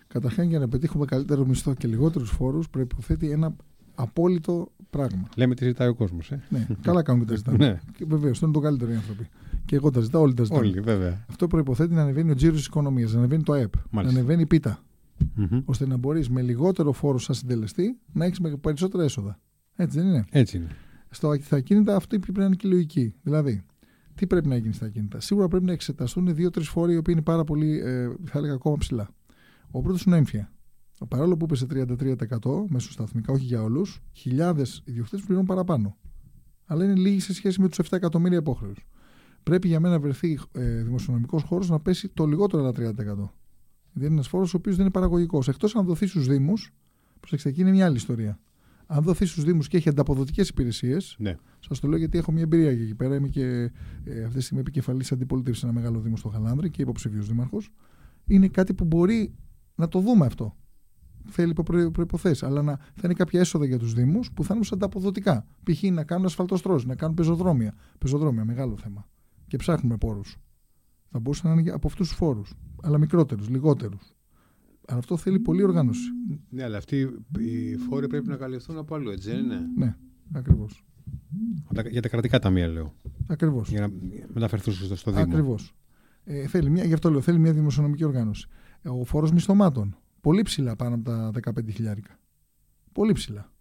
Καταρχήν, 0.07 0.43
για 0.49 0.59
να 0.59 0.67
πετύχουμε 0.67 1.05
καλύτερο 1.05 1.45
μισθό 1.45 1.73
και 1.73 1.87
λιγότερους 1.87 2.29
φόρους, 2.29 2.69
προποθέτει 2.69 3.31
ένα 3.31 3.55
απόλυτο 3.95 4.71
πράγμα. 4.89 5.27
Λέμε 5.35 5.55
τι 5.55 5.65
ζητάει 5.65 5.87
ο 5.87 5.95
κόσμος. 5.95 6.31
Ε. 6.31 6.41
Ναι, 6.49 6.67
καλά 6.81 7.01
κάνουν 7.03 7.21
και 7.21 7.27
τα 7.29 7.35
ζητάνε. 7.35 7.57
ναι. 7.57 7.79
Βεβαίως, 8.07 8.31
αυτό 8.31 8.45
είναι 8.45 8.55
το 8.55 8.61
καλύτερο 8.61 8.91
οι 8.91 8.95
άνθρωποι. 8.95 9.27
Και 9.65 9.75
εγώ 9.75 9.89
τα 9.91 9.99
ζητάω, 10.01 10.21
όλοι 10.21 10.33
τα 10.33 10.43
ζητάω. 10.43 10.59
Όλοι, 10.59 10.79
βέβαια. 10.79 11.25
Αυτό 11.29 11.47
προποθέτει 11.47 11.93
να 11.93 12.01
ανεβαίνει 12.01 12.31
ο 12.31 12.35
τζίρος 12.35 12.57
της 12.57 12.65
οικονομίας, 12.65 13.11
να 13.13 13.17
ανεβαίνει 13.17 13.43
το 13.43 13.53
ΑΕΠ, 13.53 13.73
Μάλιστα. 13.89 14.13
να 14.13 14.19
ανεβαίνει 14.23 14.41
η 14.41 14.45
πίτα. 14.45 14.79
Mm-hmm. 15.37 15.61
ώστε 15.65 15.87
να 15.87 15.97
μπορείς 15.97 16.29
με 16.29 16.41
λιγότερο 16.41 16.91
φόρο 16.91 17.17
σαν 17.17 17.35
συντελεστή 17.35 17.97
να 18.13 18.25
έχεις 18.25 18.39
περισσότερα 18.61 19.03
έσοδα. 19.03 19.39
Έτσι 19.75 19.99
δεν 19.99 20.07
είναι; 20.07 20.25
Έτσι 20.29 20.57
είναι. 20.57 20.75
Στο, 21.09 21.35
στα 21.41 21.55
ακίνητα 21.55 21.95
αυτή 21.95 22.19
πρέπει 22.19 22.39
να 22.39 22.45
είναι 22.45 22.55
και 22.55 22.67
λογική. 22.67 23.15
Δηλαδή, 23.21 23.65
τι 24.15 24.27
πρέπει 24.27 24.47
να 24.47 24.55
γίνει 24.55 24.73
στα 24.73 24.85
ακίνητα. 24.85 25.19
Σίγουρα 25.19 25.47
πρέπει 25.47 25.65
να 25.65 25.71
εξεταστούν 25.71 26.35
δύο-τρεις 26.35 26.67
φόροι 26.67 26.93
οι 26.93 26.97
οποίοι 26.97 27.13
είναι 27.17 27.25
πάρα 27.25 27.43
πολύ, 27.43 27.79
ε, 27.79 28.09
θα 28.23 28.37
έλεγα, 28.37 28.53
ακόμα 28.53 28.77
ψηλά. 28.77 29.09
Ο 29.71 29.81
πρώτος 29.81 30.03
είναι 30.03 30.17
έμφυα. 30.17 30.49
Παρόλο 31.07 31.37
που 31.37 31.45
είπε 31.45 31.55
σε 31.55 31.65
33% 31.65 32.65
μεσοσταθμικά, 32.67 33.33
όχι 33.33 33.43
για 33.43 33.63
όλους, 33.63 34.01
χιλιάδες 34.11 34.81
ιδιοκτήτες 34.85 35.21
πληρώνουν 35.21 35.47
παραπάνω. 35.47 35.97
Αλλά 36.65 36.83
είναι 36.83 36.95
λίγοι 36.95 37.19
σε 37.19 37.33
σχέση 37.33 37.61
με 37.61 37.67
τους 37.67 37.77
7 37.77 37.97
εκατομμύρια 37.97 38.37
υπόχρεους. 38.37 38.87
Πρέπει 39.43 39.67
για 39.67 39.79
μένα 39.79 39.93
να 39.93 39.99
βρεθεί 39.99 40.39
ε, 40.51 40.81
δημοσιονομικός 40.81 41.43
χώρος 41.43 41.69
να 41.69 41.79
πέσει 41.79 42.09
το 42.09 42.25
λιγότερο 42.25 42.63
ένα 42.63 42.71
30%. 42.71 42.73
Δηλαδή 42.93 43.31
είναι 43.93 44.05
ένας 44.05 44.27
φόρος 44.27 44.53
ο 44.53 44.57
οποίος 44.57 44.75
δεν 44.75 44.85
είναι 44.85 44.93
παραγωγικός. 44.93 45.47
Εκτός 45.47 45.75
αν 45.75 45.85
δοθεί 45.85 46.07
στους 46.07 46.27
Δήμους, 46.27 46.73
προσέξτε, 47.19 47.49
εκεί 47.49 47.61
είναι 47.61 47.71
μια 47.71 47.85
άλλη 47.85 47.95
ιστορία. 47.95 48.39
Αν 48.87 49.03
δοθεί 49.03 49.25
στους 49.25 49.43
Δήμους 49.43 49.67
και 49.67 49.77
έχει 49.77 49.89
ανταποδοτικές 49.89 50.49
υπηρεσίες, 50.49 51.15
ναι. 51.19 51.35
σας 51.59 51.79
το 51.79 51.87
λέω 51.87 51.97
γιατί 51.97 52.17
έχω 52.17 52.31
μια 52.31 52.41
εμπειρία 52.41 52.69
εκεί 52.69 52.95
πέρα. 52.95 53.15
Είμαι 53.15 53.27
και 53.27 53.71
ε, 54.03 54.23
αυτή 54.23 54.37
τη 54.37 54.43
στιγμή 54.43 54.61
επικεφαλής 54.61 55.11
αντιπολίτευσης 55.11 55.61
σε 55.61 55.69
ένα 55.69 55.79
μεγάλο 55.79 55.99
Δήμο 55.99 56.17
στο 56.17 56.29
Χαλάνδρη 56.29 56.69
και 56.69 56.81
υποψηφίος 56.81 57.27
δήμαρχος. 57.27 57.69
Είναι 58.25 58.47
κάτι 58.47 58.73
που 58.73 58.85
μπορεί 58.85 59.35
να 59.75 59.87
το 59.87 59.99
δούμε 59.99 60.25
αυτό 60.25 60.55
θέλει 61.29 61.53
προποθέσει. 61.91 62.45
Αλλά 62.45 62.61
να, 62.61 62.77
θα 62.77 63.01
είναι 63.03 63.13
κάποια 63.13 63.39
έσοδα 63.39 63.65
για 63.65 63.79
τους 63.79 63.93
Δήμους 63.93 64.31
που 64.31 64.43
θα 64.43 64.55
είναι 64.55 64.65
ανταποδοτικά. 64.73 65.45
Π.χ. 65.63 65.83
να 65.83 66.03
κάνουν 66.03 66.25
ασφαλτοστρώσεις, 66.25 66.87
να 66.87 66.95
κάνουν 66.95 67.15
πεζοδρόμια. 67.15 67.73
Πεζοδρόμια, 67.97 68.45
μεγάλο 68.45 68.77
θέμα. 68.77 69.07
Και 69.47 69.57
ψάχνουμε 69.57 69.97
πόρους. 69.97 70.37
Θα 71.11 71.19
μπορούσαν 71.19 71.55
να 71.55 71.61
είναι 71.61 71.71
από 71.71 71.87
αυτούς 71.87 72.07
τους 72.07 72.17
φόρους. 72.17 72.53
Αλλά 72.81 72.97
μικρότερους, 72.97 73.49
λιγότερους. 73.49 74.14
Αλλά 74.87 74.99
αυτό 74.99 75.17
θέλει 75.17 75.39
πολλή 75.39 75.63
οργάνωση. 75.63 76.09
Ναι, 76.49 76.63
αλλά 76.63 76.77
αυτοί 76.77 77.09
οι 77.39 77.75
φόροι 77.75 78.07
πρέπει 78.07 78.27
να 78.27 78.35
καλυφθούν 78.35 78.77
από 78.77 78.95
αλλού, 78.95 79.09
έτσι 79.09 79.29
δεν 79.29 79.43
είναι; 79.43 79.59
Ναι, 79.75 79.95
ακριβώς. 80.31 80.85
Για 81.89 82.01
τα 82.01 82.09
κρατικά 82.09 82.39
ταμεία, 82.39 82.67
λέω. 82.67 82.95
Ακριβώς. 83.27 83.69
Για 83.69 83.81
να 83.81 83.89
μεταφερθούν 84.33 84.73
στο, 84.73 84.95
στο 84.95 85.11
Δήμο. 85.11 85.23
Ακριβώς. 85.23 85.75
Ε, 86.23 86.47
θέλει 86.47 86.69
μια, 86.69 86.83
γι' 86.83 86.93
αυτό 86.93 87.09
λέω, 87.09 87.21
θέλει 87.21 87.39
μια 87.39 87.53
δημοσιονομική 87.53 88.03
οργάνωση. 88.03 88.47
Ο 88.83 89.05
φόρος 89.05 89.31
μισθωμάτων. 89.31 89.97
Πολύ 90.21 90.41
ψηλά 90.41 90.75
πάνω 90.75 90.95
από 90.95 91.03
τα 91.03 91.31
15 91.55 91.71
χιλιάρικα. 91.71 92.19
Πολύ 92.91 93.11
ψηλά. 93.11 93.51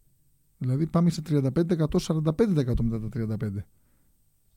Δηλαδή 0.58 0.86
πάμε 0.86 1.10
σε 1.10 1.22
35%, 1.28 1.50
45% 1.52 2.80
μετά 2.82 3.08
τα 3.08 3.36
35%. 3.36 3.64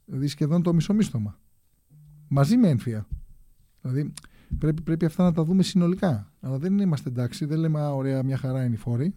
Δηλαδή 0.06 0.28
σχεδόν 0.28 0.62
το 0.64 0.74
μισομίσθωμα. 0.74 1.40
Μαζί 2.28 2.58
με 2.58 2.70
ένφια. 2.70 3.08
Δηλαδή 3.82 4.14
πρέπει, 4.60 4.82
πρέπει 4.82 5.06
αυτά 5.06 5.24
να 5.24 5.32
τα 5.32 5.44
δούμε 5.44 5.64
συνολικά. 5.64 6.32
Αλλά 6.40 6.58
δεν 6.58 6.80
είμαστε 6.80 7.10
εντάξει, 7.10 7.46
δεν 7.46 7.60
λέμε 7.60 7.80
α, 7.80 7.94
ωραία, 7.94 8.24
μια 8.24 8.38
χαρά 8.38 8.64
είναι 8.64 8.74
οι 8.74 8.78
φόροι. 8.78 9.16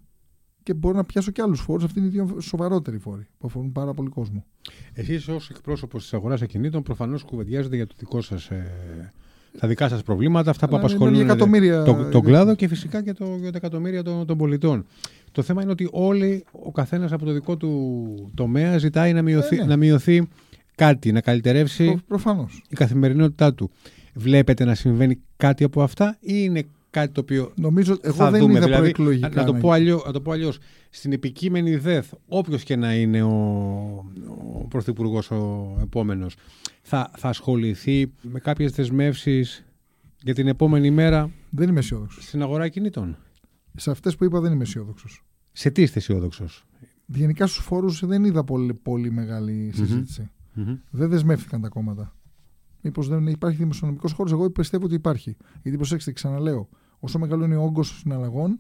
Και 0.62 0.74
μπορώ 0.74 0.96
να 0.96 1.04
πιάσω 1.04 1.30
και 1.30 1.42
άλλους 1.42 1.60
φόρους. 1.60 1.84
Αυτή 1.84 1.98
είναι 1.98 2.08
οι 2.08 2.10
δύο 2.10 2.40
σοβαρότεροι 2.40 2.98
φόροι 2.98 3.26
που 3.38 3.46
αφορούν 3.46 3.72
πάρα 3.72 3.94
πολύ 3.94 4.08
κόσμο. 4.08 4.44
Εσείς, 4.92 5.28
ως 5.28 5.50
εκπρόσωπος 5.50 6.02
της 6.02 6.14
αγοράς 6.14 6.42
ακινήτων, 6.42 6.82
προφανώς 6.82 7.22
κουβεντιάζετε 7.22 7.76
για 7.76 7.86
το 7.86 7.94
δικό 7.98 8.20
σας. 8.20 8.50
Ε, 8.50 9.12
τα 9.58 9.68
δικά 9.68 9.88
σας 9.88 10.02
προβλήματα, 10.02 10.50
αυτά 10.50 10.68
που 10.68 10.76
απασχολούν 10.76 11.26
τον 11.26 12.10
το 12.10 12.20
κλάδο 12.20 12.54
και 12.54 12.68
φυσικά 12.68 13.02
και 13.02 13.12
το, 13.12 13.36
για 13.40 13.50
τα 13.50 13.56
εκατομμύρια 13.56 14.02
των, 14.02 14.26
των 14.26 14.38
πολιτών. 14.38 14.86
Το 15.32 15.42
θέμα 15.42 15.62
είναι 15.62 15.70
ότι 15.70 15.88
όλοι, 15.90 16.44
ο 16.50 16.72
καθένας 16.72 17.12
από 17.12 17.24
το 17.24 17.32
δικό 17.32 17.56
του 17.56 18.32
τομέα 18.34 18.78
ζητάει 18.78 19.12
να 19.12 19.22
μειωθεί, 19.22 19.56
ε, 19.56 19.60
ναι. 19.60 19.66
να 19.66 19.76
μειωθεί 19.76 20.28
κάτι, 20.74 21.12
να 21.12 21.20
καλυτερεύσει 21.20 22.02
Προφανώς. 22.06 22.62
η 22.68 22.74
καθημερινότητά 22.74 23.54
του. 23.54 23.70
Βλέπετε 24.20 24.64
να 24.64 24.74
συμβαίνει 24.74 25.20
κάτι 25.36 25.64
από 25.64 25.82
αυτά 25.82 26.16
ή 26.20 26.32
είναι 26.34 26.64
κάτι 26.90 27.12
το 27.12 27.20
οποίο 27.20 27.52
Νομίζω, 27.56 27.96
εγώ 28.00 28.14
θα 28.14 28.30
δεν 28.30 28.40
δούμε. 28.40 28.52
είδα 28.52 28.64
δηλαδή, 28.64 28.80
προεκλογικά. 28.80 29.28
να, 29.34 29.44
το 29.44 29.54
πω 29.54 29.70
αλλιώς, 29.70 30.02
να 30.06 30.12
το 30.12 30.20
πω 30.20 30.30
αλλιώς, 30.32 30.58
στην 30.90 31.12
επικείμενη 31.12 31.76
ΔΕΘ, 31.76 32.06
όποιος 32.28 32.62
και 32.62 32.76
να 32.76 32.94
είναι 32.94 33.22
ο, 33.22 33.30
ο 34.54 34.66
Πρωθυπουργός 34.68 35.30
ο 35.30 35.76
επόμενος, 35.82 36.36
θα, 36.82 37.10
θα 37.16 37.28
ασχοληθεί 37.28 38.12
με 38.22 38.38
κάποιες 38.38 38.72
δεσμεύσεις 38.72 39.64
για 40.22 40.34
την 40.34 40.46
επόμενη 40.48 40.90
μέρα 40.90 41.30
Δεν 41.50 41.68
είμαι 41.68 41.78
αισιόδοξος. 41.78 42.24
στην 42.24 42.42
αγορά 42.42 42.68
κινήτων. 42.68 43.16
Σε 43.76 43.90
αυτές 43.90 44.16
που 44.16 44.24
είπα 44.24 44.40
δεν 44.40 44.52
είμαι 44.52 44.62
αισιόδοξος. 44.62 45.24
Σε 45.52 45.70
τι 45.70 45.82
είστε 45.82 45.98
αισιόδοξος; 45.98 46.64
Γενικά 47.06 47.46
στους 47.46 47.64
φόρους 47.64 48.06
δεν 48.06 48.24
είδα 48.24 48.44
πολύ, 48.44 48.74
πολύ 48.74 49.10
μεγάλη 49.10 49.70
συζήτηση. 49.74 50.30
Δεν 50.90 51.08
δεσμεύτηκαν 51.08 51.60
τα 51.60 51.68
κόμματα. 51.68 52.14
Μήπως 52.82 53.08
δεν 53.08 53.26
υπάρχει 53.26 53.56
δημοσιονομικός 53.56 54.12
χώρος. 54.12 54.32
Εγώ 54.32 54.50
πιστεύω 54.50 54.84
ότι 54.84 54.94
υπάρχει. 54.94 55.36
Γιατί 55.62 55.76
προσέξτε, 55.76 56.12
ξαναλέω, 56.12 56.68
όσο 56.98 57.18
μεγαλώνει 57.18 57.54
ο 57.54 57.62
όγκος 57.62 57.98
συναλλαγών, 57.98 58.58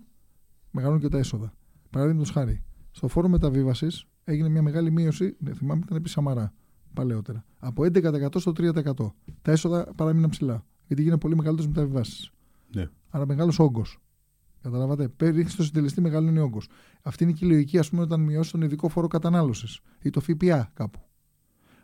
μεγαλώνουν 0.70 1.02
και 1.02 1.08
τα 1.08 1.18
έσοδα. 1.18 1.52
Παραδείγματος 1.90 2.30
χάρη, 2.30 2.62
στο 2.90 3.08
φόρο 3.08 3.28
μεταβίβασης 3.28 4.04
έγινε 4.24 4.48
μια 4.48 4.62
μεγάλη 4.62 4.90
μείωση, 4.90 5.36
δεν 5.38 5.54
θυμάμαι, 5.54 5.80
ήταν 5.84 5.96
επί 5.96 6.08
Σαμαρά 6.08 6.52
παλαιότερα. 6.94 7.44
Από 7.58 7.84
11% 7.84 8.40
στο 8.40 8.52
3%. 8.52 9.14
Τα 9.42 9.52
έσοδα 9.52 9.94
παραμείναν 9.94 10.30
ψηλά. 10.30 10.66
Γιατί 10.86 11.02
γίνανε 11.02 11.20
πολύ 11.20 11.36
μεγαλύτερες 11.36 11.74
μεταβιβάσεις. 11.74 12.30
Ναι. 12.74 12.88
Άρα 13.08 13.26
μεγάλος 13.26 13.58
όγκος. 13.58 13.98
Καταλάβατε. 14.62 15.10
Ρίχνει 15.20 15.44
το 15.56 15.64
συντελεστή 15.64 16.00
μεγαλώνει 16.00 16.38
όγκος. 16.38 16.68
Αυτή 17.02 17.24
είναι 17.24 17.32
και 17.32 17.44
η 17.44 17.48
λογική, 17.48 17.78
ας 17.78 17.90
πούμε, 17.90 18.02
όταν 18.02 18.20
μειώσει 18.20 18.50
τον 18.50 18.62
ειδικό 18.62 18.88
φόρο 18.88 19.06
κατανάλωσης 19.06 19.80
ή 20.02 20.10
το 20.10 20.20
ΦΠΑ 20.20 20.70
κάπου. 20.74 21.00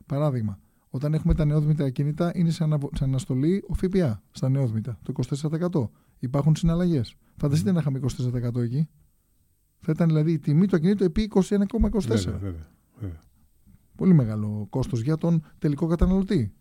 Παράδειγμα, 0.06 0.58
όταν 0.96 1.14
έχουμε 1.14 1.34
τα 1.34 1.44
νεόδμητα 1.44 1.84
ακίνητα, 1.84 2.32
είναι 2.34 2.50
σε, 2.50 2.64
ανα... 2.64 2.78
σε 2.94 3.04
αναστολή 3.04 3.64
ο 3.68 3.74
ΦΠΑ 3.74 4.22
στα 4.30 4.48
νεόδμητα, 4.48 4.98
το 5.02 5.12
24%. 5.72 5.88
Υπάρχουν 6.18 6.56
συναλλαγές. 6.56 7.14
Φανταστείτε 7.36 7.72
να 7.72 7.80
είχαμε 7.80 8.00
24% 8.54 8.56
εκεί. 8.56 8.88
Θα 9.80 9.92
ήταν 9.92 10.08
δηλαδή 10.08 10.32
η 10.32 10.38
τιμή 10.38 10.66
του 10.66 10.76
ακινήτου 10.76 11.04
επί 11.04 11.30
21,24. 11.34 11.40
Βέβαια, 11.42 12.38
βέβαια, 12.38 12.66
βέβαια. 12.98 13.20
Πολύ 13.96 14.14
μεγάλο 14.14 14.66
κόστος 14.70 15.00
για 15.00 15.16
τον 15.16 15.42
τελικό 15.58 15.86
καταναλωτή. 15.86 16.52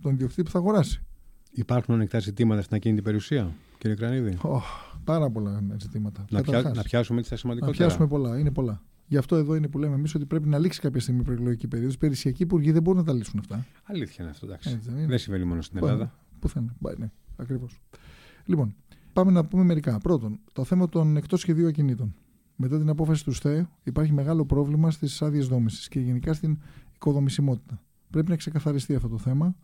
Τον 0.00 0.12
ιδιοκτήτη 0.12 0.42
που 0.42 0.50
θα 0.50 0.58
αγοράσει. 0.58 1.02
Υπάρχουν 1.50 1.94
ανοιχτά 1.94 2.18
ζητήματα 2.18 2.62
στην 2.62 2.76
ακίνητη 2.76 3.02
περιουσία, 3.02 3.54
κύριε 3.78 3.96
Κρανίδη; 3.96 4.38
Oh, 4.42 4.60
πάρα 5.04 5.30
πολλά 5.30 5.62
ζητήματα. 5.80 6.24
Να, 6.30 6.42
πια... 6.42 6.52
Καταρχάς, 6.52 6.76
να 6.76 6.82
πιάσουμε 6.82 7.22
τι 7.22 7.28
να 7.30 7.36
σημαντικότερα. 7.36 7.78
πιάσουμε 7.78 8.06
πολλά. 8.06 8.38
Είναι 8.38 8.50
πολλά. 8.50 8.82
Γι' 9.08 9.16
αυτό 9.16 9.36
εδώ 9.36 9.54
είναι 9.54 9.68
που 9.68 9.78
λέμε 9.78 9.94
εμείς 9.94 10.14
ότι 10.14 10.26
πρέπει 10.26 10.48
να 10.48 10.58
λήξει 10.58 10.80
κάποια 10.80 11.00
στιγμή 11.00 11.20
η 11.20 11.24
προεκλογική 11.24 11.68
περίοδος. 11.68 11.94
Οι 11.94 11.98
περιουσιακοί 11.98 12.42
υπουργοί 12.42 12.72
δεν 12.72 12.82
μπορούν 12.82 13.00
να 13.00 13.06
τα 13.06 13.12
λύσουν 13.12 13.38
αυτά. 13.38 13.66
Αλήθεια 13.84 14.16
είναι 14.20 14.30
αυτό, 14.30 14.46
εντάξει. 14.46 14.70
Έτσι 14.70 14.88
δεν 14.88 14.98
είναι. 14.98 15.06
Δεν 15.06 15.18
συμβαίνει 15.18 15.44
μόνο 15.44 15.62
στην 15.62 15.78
Ελλάδα. 15.78 16.14
Πουθενά. 16.38 16.74
Μπα, 16.78 16.98
Ναι, 16.98 17.10
ακριβώς. 17.36 17.80
Λοιπόν, 18.44 18.74
πάμε 19.12 19.30
να 19.30 19.44
πούμε 19.44 19.62
μερικά. 19.62 19.98
Πρώτον, 19.98 20.40
το 20.52 20.64
θέμα 20.64 20.88
των 20.88 21.16
εκτός 21.16 21.40
σχεδίου 21.40 21.66
ακινήτων. 21.66 22.14
Μετά 22.56 22.78
την 22.78 22.88
απόφαση 22.88 23.24
του 23.24 23.32
ΣΤΕ, 23.32 23.68
υπάρχει 23.82 24.12
μεγάλο 24.12 24.44
πρόβλημα 24.44 24.90
στις 24.90 25.22
άδειες 25.22 25.48
δόμησης 25.48 25.88
και 25.88 26.00
γενικά 26.00 26.32
στην 26.32 26.58
οικοδομησιμότητα. 26.94 27.82
Πρέπει 28.10 28.30
να 28.30 28.36
ξεκαθαριστεί 28.36 28.94
αυτό 28.94 29.08
το 29.08 29.18
θέμα, 29.18 29.54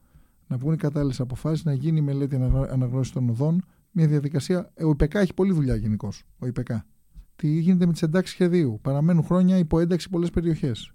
να 0.46 0.56
βγουν 0.56 0.72
οι 0.72 0.76
κατάλληλες 0.76 1.20
αποφάσεις, 1.20 1.64
να 1.64 1.72
γίνει 1.72 1.98
η 1.98 2.02
μελέτη 2.02 2.36
αναγνώρισης 2.70 3.12
των 3.12 3.28
οδών. 3.28 3.64
Μια 3.90 4.06
διαδικασία. 4.06 4.72
Ο 4.80 4.90
ΙΠΚ 4.90 5.14
έχει 5.14 5.34
πολλή 5.34 5.52
δουλειά 5.52 5.76
γενικώς. 5.76 6.24
Ο 6.38 6.46
ΙΠΚ. 6.46 6.68
Τι 7.36 7.48
γίνεται 7.58 7.86
με 7.86 7.92
τις 7.92 8.02
εντάξεις 8.02 8.34
σχεδίου. 8.34 8.78
Παραμένουν 8.82 9.24
χρόνια 9.24 9.58
υπό 9.58 9.78
ένταξη 9.78 10.08
πολλές 10.08 10.30
περιοχές. 10.30 10.92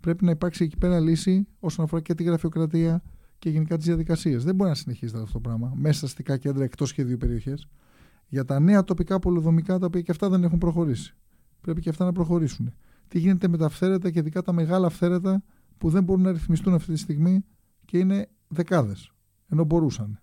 Πρέπει 0.00 0.24
να 0.24 0.30
υπάρξει 0.30 0.64
εκεί 0.64 0.76
πέρα 0.76 1.00
λύση 1.00 1.46
όσον 1.60 1.84
αφορά 1.84 2.02
και 2.02 2.14
τη 2.14 2.22
γραφειοκρατία 2.22 3.02
και 3.38 3.50
γενικά 3.50 3.76
τις 3.76 3.86
διαδικασίες. 3.86 4.44
Δεν 4.44 4.54
μπορεί 4.54 4.70
να 4.70 4.76
συνεχίζεται 4.76 5.22
αυτό 5.22 5.32
το 5.32 5.40
πράγμα 5.40 5.72
μέσα 5.76 5.96
στα 5.96 6.06
αστικά 6.06 6.36
κέντρα 6.36 6.64
εκτός 6.64 6.88
σχεδίου 6.88 7.16
περιοχές. 7.16 7.68
Για 8.28 8.44
τα 8.44 8.60
νέα 8.60 8.84
τοπικά 8.84 9.18
πολυδομικά 9.18 9.78
τα 9.78 9.86
οποία 9.86 10.00
και 10.00 10.10
αυτά 10.10 10.28
δεν 10.28 10.44
έχουν 10.44 10.58
προχωρήσει. 10.58 11.14
Πρέπει 11.60 11.80
και 11.80 11.88
αυτά 11.88 12.04
να 12.04 12.12
προχωρήσουν. 12.12 12.74
Τι 13.08 13.18
γίνεται 13.18 13.48
με 13.48 13.56
τα 13.56 13.64
αυθαίρετα 13.64 14.10
και 14.10 14.18
ειδικά 14.18 14.42
τα 14.42 14.52
μεγάλα 14.52 14.86
αυθαίρετα 14.86 15.42
που 15.78 15.90
δεν 15.90 16.04
μπορούν 16.04 16.22
να 16.22 16.32
ρυθμιστούν 16.32 16.74
αυτή 16.74 16.92
τη 16.92 16.98
στιγμή 16.98 17.44
και 17.84 17.98
είναι 17.98 18.28
δεκάδες. 18.48 19.12
Ενώ 19.48 19.64
μπορούσαν. 19.64 20.20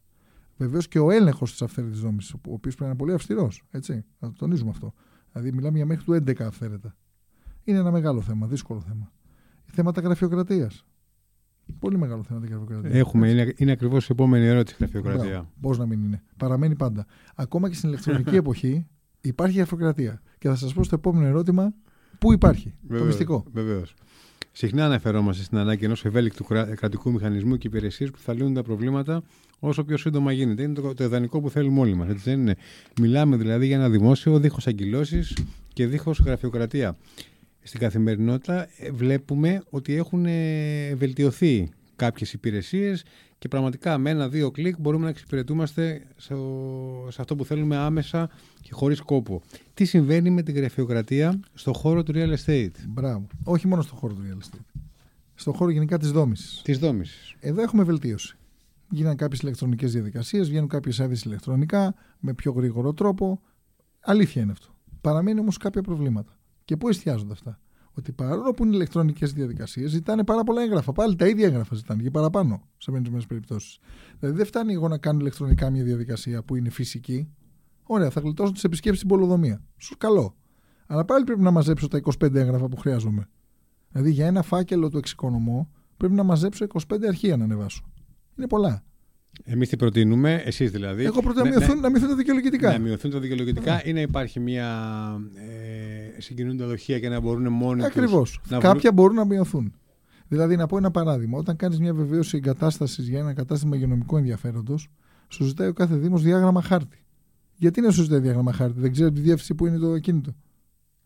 Βεβαίως 0.58 0.88
και 0.88 1.00
ο 1.00 1.12
έλεγχος 1.12 1.52
της 1.52 1.62
αυθαίρετης 1.62 2.00
δόμησης, 2.00 2.34
ο 2.34 2.40
οποίος 2.44 2.76
πρέπει 2.76 2.82
να 2.82 2.88
είναι 2.88 2.98
πολύ 2.98 3.14
αυστηρός. 3.14 3.64
Έτσι, 3.70 4.06
να 4.20 4.28
το 4.28 4.34
τονίζουμε 4.38 4.70
αυτό. 4.70 4.94
Δηλαδή, 5.40 5.58
μιλάμε 5.58 5.78
για 5.78 5.86
μέχρι 5.86 6.04
του 6.04 6.14
11 6.14 6.42
αυθαίρετα. 6.42 6.96
Είναι 7.64 7.78
ένα 7.78 7.92
μεγάλο 7.92 8.22
θέμα, 8.22 8.48
δύσκολο 8.48 8.82
θέμα. 8.82 9.12
Θέματα 9.66 10.02
γραφειοκρατίας. 10.02 10.86
Πολύ 11.80 11.98
μεγάλο 11.98 12.24
θέμα 12.24 12.40
την 12.40 12.50
γραφειοκρατία. 12.50 13.00
Έχουμε, 13.00 13.30
είναι, 13.30 13.54
είναι 13.58 13.72
ακριβώς 13.72 14.04
η 14.04 14.08
επόμενη 14.12 14.46
ερώτηση 14.46 14.76
γραφειοκρατία. 14.80 15.50
Πώς 15.62 15.78
να 15.78 15.86
μην 15.86 16.04
είναι. 16.04 16.24
Παραμένει 16.38 16.76
πάντα. 16.76 17.06
Ακόμα 17.36 17.70
και 17.70 17.76
στην 17.76 17.90
ηλεκτρονική 17.90 18.36
εποχή 18.44 18.88
υπάρχει 19.22 19.58
γραφειοκρατία. 19.58 20.22
Και 20.38 20.48
θα 20.48 20.56
σας 20.56 20.74
πω 20.74 20.84
στο 20.84 20.96
επόμενο 20.96 21.26
ερώτημα 21.26 21.74
πού 22.20 22.34
υπάρχει. 22.34 22.74
Βεβαίως, 22.82 23.00
το 23.00 23.06
μυστικό. 23.06 23.44
Βεβαίως. 23.52 23.94
Συχνά 24.52 24.86
αναφερόμαστε 24.86 25.44
στην 25.44 25.58
ανάγκη 25.58 25.86
ενός 25.86 26.06
ευέλικτου 26.06 26.44
κρα- 26.44 26.76
κρατικού 26.76 27.12
μηχανισμού 27.12 27.58
και 27.58 27.68
υπηρεσίες 27.68 28.12
που 28.12 28.18
θα 28.18 28.34
λύνουν 28.34 28.54
τα 28.54 28.64
προβλήματα 28.64 29.24
όσο 29.60 29.84
πιο 29.84 29.98
σύντομα 29.98 30.32
γίνεται. 30.32 30.64
Είναι 30.64 30.74
το, 30.74 30.94
το 30.94 31.04
ιδανικό 31.04 31.42
που 31.42 31.50
θέλουμε 31.50 31.80
όλοι 31.80 31.96
μας. 31.96 32.10
Έτσι 32.10 32.30
δεν 32.30 32.40
είναι; 32.40 32.56
Μιλάμε 33.02 33.36
δηλαδή 33.36 33.66
για 33.66 33.76
ένα 33.76 33.90
δημόσιο 33.90 34.40
δίχως 34.40 34.68
αγκυλώσει 34.68 35.24
και 35.74 35.88
δίχως 35.88 36.20
γραφειοκρατία. 36.20 36.98
Στην 37.62 37.80
καθημερινότητα 37.80 38.68
ε, 38.78 38.92
βλέπουμε 38.92 39.64
ότι 39.70 39.96
έχουν 39.96 40.26
ε, 40.26 40.96
βελτιωθεί 40.96 41.70
κάποιες 42.00 42.34
υπηρεσίες 42.34 43.04
και 43.38 43.48
πραγματικά 43.48 43.98
με 43.98 44.10
ένα-δύο 44.10 44.52
κλικ 44.52 44.80
μπορούμε 44.80 45.04
να 45.04 45.10
εξυπηρετούμαστε 45.10 46.08
σε, 46.18 46.34
σε 47.10 47.22
αυτό 47.22 47.36
που 47.36 47.46
θέλουμε 47.46 47.76
άμεσα 47.76 48.30
και 48.62 48.70
χωρίς 48.72 49.02
κόπο. 49.02 49.42
Τι 49.74 49.86
συμβαίνει 49.86 50.30
με 50.30 50.42
την 50.42 50.56
γραφειοκρατία 50.56 51.40
στον 51.54 51.74
χώρο 51.74 52.04
του 52.04 52.12
real 52.16 52.36
estate, 52.36 52.72
Μπράβο. 52.88 53.28
Όχι 53.44 53.68
μόνο 53.68 53.82
στον 53.82 53.98
χώρο 53.98 54.14
του 54.14 54.22
real 54.28 54.44
estate. 54.44 54.82
Στον 55.36 55.54
χώρο 55.54 55.72
γενικά 55.72 55.98
της 55.98 56.12
δόμησης. 56.12 56.62
της 56.62 56.78
δόμησης. 56.78 57.36
Εδώ 57.40 57.62
έχουμε 57.62 57.84
βελτίωση. 57.84 58.38
Γίνανε 58.90 59.16
κάποιες 59.16 59.40
ηλεκτρονικές 59.40 59.92
διαδικασίες, 59.92 60.50
βγαίνουν 60.50 60.68
κάποιες 60.68 61.00
άδειες 61.00 61.24
ηλεκτρονικά 61.24 61.96
με 62.20 62.34
πιο 62.34 62.52
γρήγορο 62.52 62.94
τρόπο. 62.94 63.42
Αλήθεια 64.00 64.42
είναι 64.42 64.52
αυτό. 64.52 64.68
Παραμένουν 65.02 65.40
όμως 65.40 65.58
κάποια 65.58 65.82
προβλήματα. 65.82 66.38
Και 66.66 66.78
πού 66.78 66.90
εστιάζονται 66.90 67.34
αυτά; 67.34 67.60
Ότι 68.00 68.12
παρόλο 68.12 68.54
που 68.54 68.66
είναι 68.66 68.76
ηλεκτρονικές 68.76 69.34
διαδικασίες, 69.34 69.92
ζητάνε 69.92 70.24
πάρα 70.24 70.44
πολλά 70.44 70.62
έγγραφα. 70.62 70.92
Πάλι 70.92 71.16
τα 71.16 71.28
ίδια 71.28 71.46
έγγραφα 71.46 71.76
ζητάνε 71.76 72.02
και 72.02 72.12
παραπάνω 72.12 72.62
σε 72.78 72.92
ορισμένες 72.92 73.26
περιπτώσεις. 73.26 73.80
Δηλαδή 74.20 74.38
δεν 74.38 74.46
φτάνει 74.46 74.74
εγώ 74.74 74.88
να 74.88 74.98
κάνω 74.98 75.20
ηλεκτρονικά 75.20 75.70
μια 75.70 75.84
διαδικασία 75.84 76.44
που 76.44 76.56
είναι 76.56 76.70
φυσική. 76.70 77.30
Ωραία, 77.84 78.10
θα 78.10 78.20
γλιτώσω 78.20 78.52
τις 78.52 78.64
επισκέψεις 78.64 79.04
στην 79.04 79.16
πολυδομία. 79.16 79.62
Σου 79.78 79.98
καλό. 79.98 80.36
Αλλά 80.88 81.06
πάλι 81.06 81.24
πρέπει 81.24 81.42
να 81.42 81.52
μαζέψω 81.52 81.88
τα 81.88 82.02
25 82.20 82.36
έγγραφα 82.36 82.68
που 82.70 82.78
χρειάζομαι. 82.78 83.30
Δηλαδή 83.92 84.12
για 84.12 84.26
ένα 84.26 84.42
φάκελο 84.42 84.90
του 84.90 84.98
εξοικονομώ 84.98 85.72
πρέπει 85.98 86.14
να 86.14 86.24
μαζέψω 86.24 86.66
25 86.90 87.04
αρχεία 87.08 87.38
να 87.38 87.44
ανεβάσω. 87.44 87.84
Είναι 88.38 88.48
πολλά. 88.48 88.84
Εμείς 89.44 89.70
τι 89.70 89.76
προτείνουμε, 89.78 90.34
εσείς 90.46 90.72
δηλαδή. 90.72 91.04
Εγώ 91.04 91.22
προτείνω 91.22 91.44
να 91.44 91.50
Ναι, 91.50 91.56
μειωθούν, 91.58 91.80
να 91.80 91.90
μειωθούν 91.90 92.10
τα 92.10 92.16
δικαιολογητικά. 92.16 92.72
Να 92.72 92.80
μειωθούν 92.80 93.12
τα 93.12 93.20
δικαιολογητικά 93.20 93.86
ή 93.86 93.94
να 93.94 94.02
υπάρχει 94.02 94.40
μια 94.40 94.68
ε, 96.18 96.22
συγκινούντα 96.22 96.68
δοχεία 96.68 97.00
και 97.00 97.10
να 97.10 97.20
μπορούν 97.20 97.48
μόνοι 97.54 97.78
τους 97.82 97.88
Ακριβώς. 97.90 98.40
να 98.50 98.58
Κάποια 98.60 98.92
μπορούν 98.92 99.16
να 99.16 99.26
μειωθούν. 99.26 99.74
Δηλαδή, 100.28 100.56
να 100.56 100.68
πω 100.68 100.78
ένα 100.78 100.92
παράδειγμα. 100.92 101.38
Όταν 101.38 101.56
κάνεις 101.56 101.80
μια 101.80 101.94
βεβαίωση 101.94 102.38
εγκατάστασης 102.38 103.08
για 103.08 103.20
ένα 103.20 103.34
κατάστημα 103.34 103.76
υγειονομικού 103.76 104.18
ενδιαφέροντος, 104.18 104.88
σου 105.28 105.44
ζητάει 105.44 105.68
ο 105.68 105.74
κάθε 105.74 105.96
Δήμος 105.96 106.24
διάγραμμα 106.24 106.62
χάρτη. 106.62 107.04
Γιατί 107.56 107.82
να 107.82 107.92
σου 107.92 108.04
ζητάει 108.04 108.20
διάγραμμα 108.20 108.54
χάρτη, 108.54 108.80
δεν 108.80 108.92
ξέρει 108.92 109.12
τη 109.12 109.20
διεύθυνση 109.22 109.56
που 109.56 109.66
είναι 109.66 109.78
το 109.78 109.92
ακίνητο. 109.92 110.36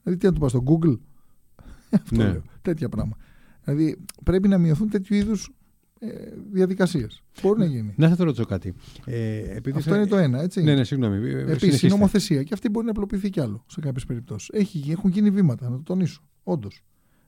Δηλαδή 0.03 0.19
τι 0.21 0.25
να 0.27 0.33
του 0.33 0.39
πας 0.39 0.51
στο 0.51 0.63
Google; 0.65 0.97
Αυτό 2.01 2.15
Ναι. 2.15 2.23
λέω. 2.23 2.41
Τέτοια 2.61 2.89
πράγματα. 2.89 3.17
Δηλαδή 3.63 3.97
πρέπει 4.23 4.47
να 4.47 4.57
μειωθούν 4.57 4.89
τέτοιου 4.89 5.15
είδους 5.15 5.45
ε, 5.47 5.51
διαδικασίες. 6.51 7.21
Μπορεί 7.41 7.59
να 7.59 7.65
γίνει. 7.65 7.93
Να 7.97 8.15
θα 8.15 8.23
ρωτήσω 8.23 8.45
κάτι. 8.45 8.73
Ε, 9.05 9.37
επειδή 9.55 9.77
Αυτό 9.77 9.89
θα- 9.91 9.97
είναι 9.97 10.07
το 10.07 10.17
ένα, 10.17 10.41
έτσι. 10.41 10.61
Ναι, 10.63 10.75
ναι, 10.75 10.83
συγγνώμη. 10.83 11.15
Ε, 11.15 11.19
Επίσης, 11.19 11.55
η 11.55 11.57
συνεχίστε. 11.59 11.87
νομοθεσία 11.87 12.43
και 12.43 12.53
αυτή 12.53 12.69
μπορεί 12.69 12.85
να 12.85 12.91
απλοποιηθεί 12.91 13.29
κι 13.29 13.39
άλλο 13.39 13.63
σε 13.67 13.79
κάποιες 13.81 14.05
περιπτώσεις. 14.05 14.49
Έχουν 14.91 15.09
γίνει 15.09 15.29
βήματα, 15.29 15.69
να 15.69 15.75
το 15.75 15.83
τονίσω. 15.83 16.21
Όντως. 16.43 16.81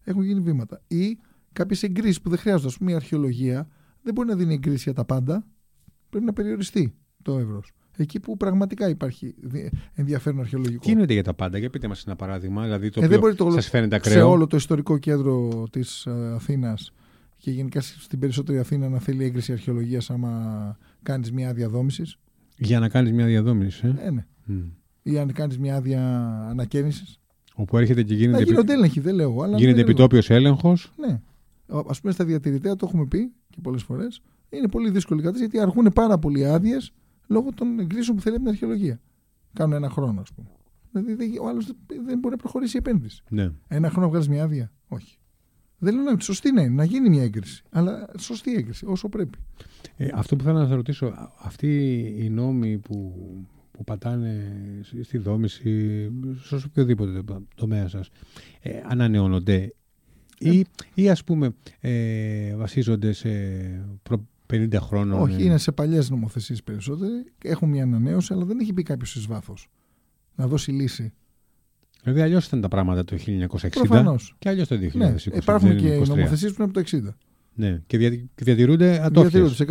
Έχουν 0.03 0.23
γίνει 0.23 0.39
βήματα. 0.39 0.81
Ή 0.87 1.17
κάποιες 1.53 1.83
εγκρίσεις 1.83 2.21
που 2.21 2.29
δεν 2.29 2.37
χρειάζονται. 2.39 2.73
Α 2.73 2.77
πούμε, 2.77 2.91
η 2.91 2.95
αρχαιολογία 2.95 3.67
δεν 4.01 4.13
μπορεί 4.13 4.27
να 4.27 4.35
δίνει 4.35 4.53
εγκρίσεις 4.53 4.83
για 4.83 4.93
τα 4.93 5.05
πάντα. 5.05 5.45
Πρέπει 6.09 6.25
να 6.25 6.33
περιοριστεί 6.33 6.93
το 7.21 7.37
εύρος. 7.37 7.71
Εκεί 7.97 8.19
που 8.19 8.37
πραγματικά 8.37 8.89
υπάρχει 8.89 9.35
δι- 9.41 9.71
ενδιαφέρον 9.93 10.39
αρχαιολογικό. 10.39 10.83
Τι 10.85 10.91
εννοείται 10.91 11.13
για 11.13 11.23
τα 11.23 11.33
πάντα, 11.33 11.57
για 11.57 11.69
πείτε 11.69 11.87
μας 11.87 12.03
ένα 12.05 12.15
παράδειγμα. 12.15 12.63
Δηλαδή 12.63 12.89
το 12.89 13.01
Ε, 13.03 13.07
δεν 13.07 13.19
μπορεί 13.19 13.31
οποίο 13.33 13.45
το- 13.45 13.51
σας 13.51 13.69
φαίνεται 13.69 13.99
σε 14.03 14.09
ακραίο. 14.09 14.29
όλο 14.29 14.47
το 14.47 14.57
ιστορικό 14.57 14.97
κέντρο 14.97 15.63
της 15.71 16.07
Αθήνας 16.07 16.91
και 17.45 17.51
γενικά 17.51 17.81
στην 17.81 18.19
περισσότερη 18.19 18.57
Αθήνα 18.59 18.89
να 18.89 18.99
θέλει 18.99 19.23
έγκριση 19.23 19.51
αρχαιολογίας 19.51 20.09
άμα 20.09 20.77
κάνεις 21.03 21.31
μια 21.31 21.49
άδεια 21.49 21.69
δόμησης. 21.69 22.17
Για 22.57 22.79
να 22.79 22.89
κάνεις 22.89 23.11
μια 23.11 23.25
διαδόμηση. 23.25 23.87
Ε; 23.87 24.05
Ε, 24.05 24.09
ναι. 24.11 24.25
Μμ. 24.45 24.61
Ή 25.03 25.19
αν 25.19 25.31
κάνεις 25.33 25.57
μια 25.59 25.75
άδεια 25.75 26.01
ανακαίνιση. 26.49 27.19
Όπου 27.55 27.77
έρχεται 27.77 28.03
και 28.03 28.13
Να 28.13 28.19
γίνεται, 28.19 28.43
γίνονται 28.43 28.73
έλεγχοι, 28.73 28.99
δεν 28.99 29.15
λέω. 29.15 29.41
Αλλά 29.41 29.57
γίνεται 29.57 29.65
δεν 29.65 29.73
λέω. 29.75 29.81
επιτόπιος 29.83 30.29
έλεγχος. 30.29 30.93
Ναι. 30.97 31.21
Α 31.67 31.93
πούμε 32.01 32.11
στα 32.13 32.25
διατηρητέα 32.25 32.75
το 32.75 32.85
έχουμε 32.87 33.05
πει 33.05 33.31
και 33.49 33.57
πολλές 33.61 33.83
φορές. 33.83 34.21
Είναι 34.49 34.67
πολύ 34.67 34.89
δύσκολη 34.89 35.19
η 35.19 35.23
κατάσταση 35.23 35.49
γιατί 35.51 35.67
αργούν 35.69 35.91
πάρα 35.93 36.17
πολλοί 36.17 36.45
άδειες 36.45 36.91
λόγω 37.27 37.49
των 37.53 37.79
εγκρίσεων 37.79 38.15
που 38.15 38.21
θέλει 38.21 38.35
από 38.35 38.43
την 38.43 38.53
αρχαιολογία. 38.53 38.99
Κάνουν 39.53 39.73
ένα 39.73 39.89
χρόνο, 39.89 40.21
ας 40.21 40.31
πούμε. 40.33 40.47
Δηλαδή 40.91 41.13
δεν- 41.13 41.41
ο 41.41 41.47
άλλος 41.47 41.65
δεν 42.05 42.19
μπορεί 42.19 42.35
να 42.35 42.41
προχωρήσει 42.41 42.77
η 42.77 42.79
επένδυση. 42.85 43.23
Ναι. 43.29 43.51
Ένα 43.67 43.89
χρόνο 43.89 44.09
βγάζεις 44.09 44.29
μια 44.29 44.43
άδεια. 44.43 44.71
Όχι. 44.87 45.17
Δεν 45.77 45.95
λέω 45.95 46.03
να 46.03 46.19
σωστή 46.19 46.51
να 46.51 46.61
είναι, 46.61 46.73
να 46.75 46.83
γίνει 46.83 47.09
μια 47.09 47.23
έγκριση. 47.23 47.63
Αλλά 47.69 48.09
σωστή 48.17 48.53
έγκριση, 48.55 48.85
όσο 48.85 49.09
πρέπει. 49.09 49.37
Ε, 49.97 50.07
αυτό 50.13 50.35
που 50.35 50.43
θέλω 50.43 50.57
να 50.59 50.67
σα 50.67 50.75
ρωτήσω, 50.75 51.05
α- 51.05 51.31
αυτοί 51.41 51.97
οι 52.17 52.29
νόμοι 52.29 52.77
που, 52.77 53.13
που 53.71 53.83
πατάνε 53.83 54.51
στη 55.01 55.17
δόμηση, 55.17 56.09
σε 56.43 56.55
οποιοδήποτε 56.55 57.21
τομέα 57.55 57.87
σας, 57.87 58.09
ε, 58.61 58.81
ανανεώνονται 58.87 59.73
ή, 60.39 60.65
ή 60.93 61.09
ας 61.09 61.23
πούμε 61.23 61.55
ε, 61.79 62.55
βασίζονται 62.55 63.11
σε 63.11 63.29
προ 64.03 64.27
50 64.53 64.75
χρόνων; 64.79 65.21
Όχι, 65.21 65.41
ε, 65.41 65.43
είναι 65.43 65.57
σε 65.57 65.71
παλιές 65.71 66.09
νομοθεσίες 66.09 66.63
περισσότεροι. 66.63 67.25
Έχουν 67.43 67.69
μια 67.69 67.83
ανανέωση, 67.83 68.33
αλλά 68.33 68.45
δεν 68.45 68.59
έχει 68.59 68.73
πει 68.73 68.83
κάποιος 68.83 69.15
εις 69.15 69.25
βάθος 69.25 69.69
να 70.35 70.47
δώσει 70.47 70.71
λύση. 70.71 71.13
Δηλαδή 72.05 72.21
αλλιώς 72.23 72.45
ήταν 72.47 72.61
τα 72.61 72.67
πράγματα 72.67 73.03
το 73.03 73.15
1960 73.15 73.69
Προφανώς. 73.71 74.35
και 74.39 74.49
αλλιώς 74.49 74.67
το 74.67 74.75
2020. 74.75 74.95
Ναι, 74.97 75.15
υπάρχουν 75.33 75.67
δεν 75.67 75.77
και 75.77 75.87
είναι 75.87 75.97
23. 76.03 76.07
νομοθεσίες 76.07 76.53
που 76.53 76.61
είναι 76.61 76.71
από 76.71 76.73
το 76.73 76.97
60. 76.97 77.15
Ναι, 77.53 77.81
και, 77.87 77.97
δια, 77.97 78.09
και 78.09 78.43
διατηρούνται 78.43 78.89
Διατηρούνται 78.91 79.19
ατόφιες. 79.39 79.51
σε 79.55 79.65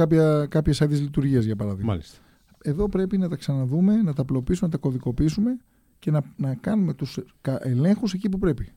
κάποιες 0.48 0.80
άδειε 0.80 0.98
λειτουργία, 0.98 1.40
για 1.40 1.56
παράδειγμα. 1.56 1.90
Μάλιστα. 1.90 2.18
Εδώ 2.62 2.88
πρέπει 2.88 3.18
να 3.18 3.28
τα 3.28 3.36
ξαναδούμε, 3.36 3.96
να 4.02 4.12
τα 4.12 4.22
απλοποιήσουμε, 4.22 4.68
να 4.72 4.76
τα 4.78 4.78
κωδικοποιήσουμε 4.88 5.56
και 5.98 6.10
να, 6.10 6.22
να 6.36 6.54
κάνουμε 6.54 6.94
τους 6.94 7.18
ελέγχους 7.60 8.12
εκεί 8.12 8.28
που 8.28 8.38
πρέπει. 8.38 8.72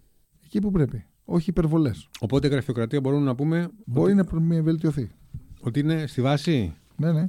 Εκεί 0.46 0.60
που 0.60 0.72
πρέπει. 0.72 1.06
Όχι 1.26 1.50
υπερβολές. 1.50 2.10
Οπότε 2.20 2.48
η 2.48 2.50
γραφειοκρατία 2.50 3.00
μπορούμε 3.00 3.24
να 3.26 3.36
πούμε 3.36 3.70
Μπορεί 3.86 4.12
ότι, 4.12 4.18
να 4.18 4.24
προ- 4.24 4.64
βελτιωθεί. 4.64 5.12
ότι 5.62 5.80
είναι 5.80 6.08
στη 6.08 6.22
βάση; 6.22 6.74
Ναι, 6.96 7.12
ναι. 7.12 7.26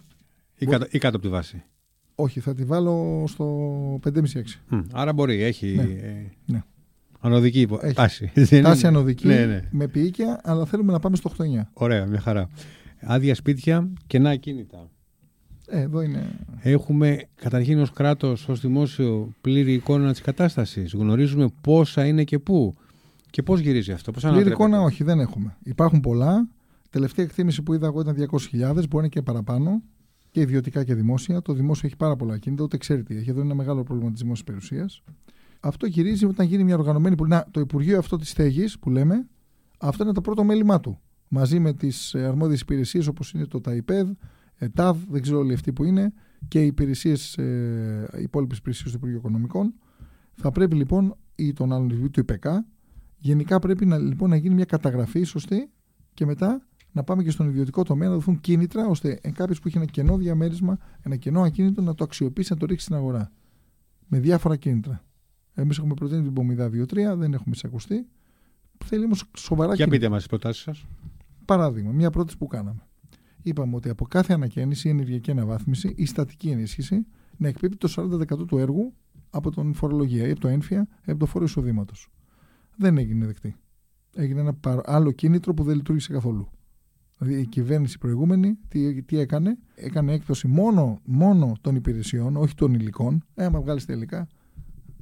ή 0.57 0.65
Μπο- 0.65 0.71
κάτω, 0.71 0.87
ή 0.91 0.99
κάτω 0.99 1.17
από 1.17 1.27
τη 1.27 1.33
βάση; 1.33 1.63
Όχι, 2.21 2.41
θα 2.41 2.55
τη 2.55 2.65
βάλω 2.65 3.25
στο 3.29 3.47
5,5-6. 4.05 4.61
Μμ, 4.69 4.79
άρα 4.93 5.13
μπορεί, 5.13 5.43
έχει 5.43 5.75
Ναι. 5.77 5.83
ε, 5.83 6.31
Ναι. 6.47 6.63
ανωδική 7.21 7.61
υπο- 7.61 7.79
Έχει. 7.83 7.95
τάση. 7.95 8.31
Δεν 8.35 8.63
Τάση 8.63 8.79
είναι- 8.79 8.89
ανωδική, 8.89 9.27
Ναι, 9.27 9.45
ναι. 9.47 9.63
με 9.71 9.89
ποιήκια, 9.89 10.41
αλλά 10.45 10.65
θέλουμε 10.67 10.93
να 10.93 10.99
πάμε 10.99 11.17
στο 11.17 11.29
8-9. 11.29 11.71
Ωραία, 11.73 12.07
μια 12.07 12.21
χαρά. 12.21 12.49
Άδεια 13.01 13.35
σπίτια, 13.35 13.89
κενά 14.07 14.31
ακίνητα. 14.31 14.89
Ε, 15.67 15.81
εδώ 15.81 16.01
είναι. 16.03 16.31
Έχουμε 16.61 17.19
καταρχήν 17.35 17.79
ως 17.81 17.91
κράτος, 17.91 18.49
ως 18.49 18.61
δημόσιο 18.61 19.33
πλήρη 19.41 19.73
εικόνα 19.73 20.11
της 20.11 20.21
κατάστασης. 20.21 20.93
Γνωρίζουμε 20.93 21.49
πόσα 21.61 22.07
είναι 22.07 22.25
και 22.25 22.39
πού. 22.39 22.75
Και 23.31 23.43
πώς 23.43 23.61
γυρίζει 23.61 23.93
αυτό, 23.93 24.11
πώς 24.13 24.23
Πλήρη 24.23 24.37
ανατρέπεται. 24.37 24.65
εικόνα, 24.65 24.81
όχι, 24.83 25.05
δεν 25.05 25.21
έχουμε. 25.21 25.57
Υπάρχουν 25.63 26.01
πολλά. 26.01 26.49
Τελευταία 26.91 27.25
εκτίμηση 27.25 27.63
που 27.63 27.75
είδα 27.75 27.87
εγώ 27.87 28.01
ήταν 28.01 28.15
200.000, 28.15 28.73
μπορεί 28.73 28.87
να 28.93 28.99
είναι 28.99 29.09
και 29.09 29.23
παραπάνω. 29.23 29.83
Και 30.31 30.41
ιδιωτικά 30.41 30.85
και 30.85 30.95
δημόσια. 30.95 31.43
Το 31.43 31.53
δημόσιο 31.53 31.87
έχει 31.87 31.97
πάρα 31.97 32.17
πολλά 32.17 32.35
ακίνητα, 32.35 32.63
ούτε 32.63 32.77
ξέρει 32.77 33.03
τι 33.03 33.17
έχει. 33.17 33.31
Εδώ 33.31 33.39
είναι 33.39 33.49
ένα 33.49 33.55
μεγάλο 33.55 33.83
πρόβλημα 33.83 34.11
της 34.11 34.21
δημόσιας 34.21 34.47
περιουσίας. 34.47 35.03
Αυτό 35.61 35.87
γυρίζει 35.87 36.25
όταν 36.25 36.47
γίνει 36.47 36.65
μια 36.65 36.77
οργανωμένη 36.77 37.17
πολιτική. 37.17 37.41
Να, 37.41 37.51
το 37.51 37.61
Υπουργείο 37.61 37.99
αυτό 37.99 38.17
της 38.17 38.31
Στέγης 38.31 38.79
που 38.79 38.91
λέμε, 38.91 39.29
αυτό 39.79 40.05
είναι 40.05 40.13
το 40.13 40.21
πρώτο 40.21 40.45
μέλημά 40.45 40.81
του. 40.81 41.01
Μαζί 41.29 41.59
με 41.59 41.73
τις 41.73 42.15
αρμόδιες 42.15 42.61
υπηρεσίες 42.61 43.07
όπως 43.07 43.33
είναι 43.33 43.47
το 43.47 43.61
ΤΑΙΠΕΔ, 43.61 44.11
ΕΤΑΒ, 44.59 44.99
δεν 45.09 45.23
ξέρω 45.23 45.39
όλοι 45.39 45.53
αυτοί 45.53 45.73
που 45.73 45.85
είναι, 45.85 46.13
και 46.49 46.63
οι 46.63 46.67
υπηρεσίες, 46.67 47.39
ε, 47.39 48.09
οι 48.19 48.23
υπόλοιπες 48.23 48.59
υπηρεσίες 48.59 48.91
του 48.91 48.97
Υπουργείου 48.97 49.19
Οικονομικών. 49.19 49.75
Θα 50.35 50.51
πρέπει 50.51 50.77
λοιπόν, 50.77 51.17
ή 51.35 51.53
των 51.53 51.73
άλλων 51.73 52.11
του 52.11 52.21
ΙΠΕΚΑ, 52.21 52.67
γενικά 53.19 53.59
πρέπει 53.59 53.87
να, 53.87 53.99
λοιπόν, 53.99 54.31
να 54.31 54.37
γίνει 54.37 54.55
μια 54.55 54.65
καταγραφή 54.65 55.23
σωστή 55.23 55.71
και 56.15 56.27
μετά 56.27 56.68
να 56.99 57.05
πάμε 57.05 57.23
και 57.23 57.31
στον 57.31 57.49
ιδιωτικό 57.49 57.83
τομέα 57.83 58.09
να 58.09 58.15
δοθούν 58.15 58.41
κίνητρα 58.41 58.87
ώστε 58.87 59.21
κάποιος 59.33 59.61
που 59.61 59.69
έχει 59.69 59.77
ένα 59.77 59.87
κενό 59.87 60.17
διαμέρισμα, 60.17 60.79
ένα 61.03 61.17
κενό 61.17 61.43
ακίνητο 61.43 61.83
να 61.83 61.95
το 61.95 62.05
αξιοποιήσει, 62.05 62.53
να 62.53 62.59
το 62.59 62.67
ρίξει 62.67 62.85
στην 62.85 62.97
αγορά. 62.97 63.31
Με 64.07 64.19
διάφορα 64.21 64.57
κίνητρα. 64.57 65.05
Εμείς 65.55 65.79
έχουμε 65.79 65.95
προτείνει 65.95 66.23
την 66.23 66.33
Πομιδά 66.33 66.69
2-3, 66.69 67.17
δεν 67.17 67.33
έχουμε 67.33 67.51
εισακουστεί. 67.55 68.07
Θέλει 68.85 69.05
όμως 69.05 69.25
σοβαρά 69.37 69.75
Για 69.75 69.85
κίνητρα. 69.85 69.97
πείτε 69.99 70.09
μας 70.11 70.19
τις 70.19 70.29
προτάσεις 70.29 70.63
σας. 70.63 70.87
Παράδειγμα, 71.45 71.93
μια 71.93 72.11
πρόταση 72.11 72.37
που 72.39 72.47
κάναμε. 72.47 72.83
Είπαμε 73.43 73.77
ότι 73.77 73.89
από 73.89 74.05
κάθε 74.07 74.33
ανακαίνιση, 74.33 74.89
ενεργειακή 74.89 75.31
αναβάθμιση 75.31 75.93
ή 75.97 76.07
στατική 76.07 76.49
ενίσχυση 76.51 77.07
να 77.37 77.49
εκπίπτει 77.49 77.77
το 77.77 77.89
40% 77.89 78.47
του 78.47 78.59
έργου 78.59 78.95
από 79.31 79.51
τον 79.51 79.75
φορολογία 79.75 80.27
ή 80.27 80.31
από 80.31 80.41
το 80.41 80.49
ένφια 80.49 80.89
ή 81.05 81.11
από 81.11 81.19
το 81.21 81.27
φόρο 81.27 81.45
εισοδήματος. 81.45 82.09
Δεν 82.77 82.99
έγινε 82.99 83.27
δεκτή. 83.27 83.57
Έγινε 84.15 84.41
ένα 84.41 84.55
παρα- 84.55 84.83
άλλο 84.85 85.11
κίνητρο 85.13 85.55
που 85.55 85.63
δεν 85.63 85.77
λειτουργήσε 85.77 86.13
καθόλου. 86.13 86.49
Δηλαδή 87.19 87.41
η 87.43 87.47
κυβέρνηση 87.47 87.99
προηγούμενη 87.99 88.59
τι, 88.69 89.03
τι 89.03 89.19
έκανε, 89.19 89.59
έκανε 89.75 90.13
έκπτωση 90.13 90.47
μόνο, 90.47 91.01
μόνο 91.05 91.53
των 91.61 91.75
υπηρεσιών, 91.75 92.37
όχι 92.37 92.55
των 92.55 92.75
υλικών. 92.75 93.25
Ε, 93.35 93.45
άμα 93.45 93.61
βγάλεις 93.61 93.85
τα 93.85 93.93
υλικά, 93.93 94.29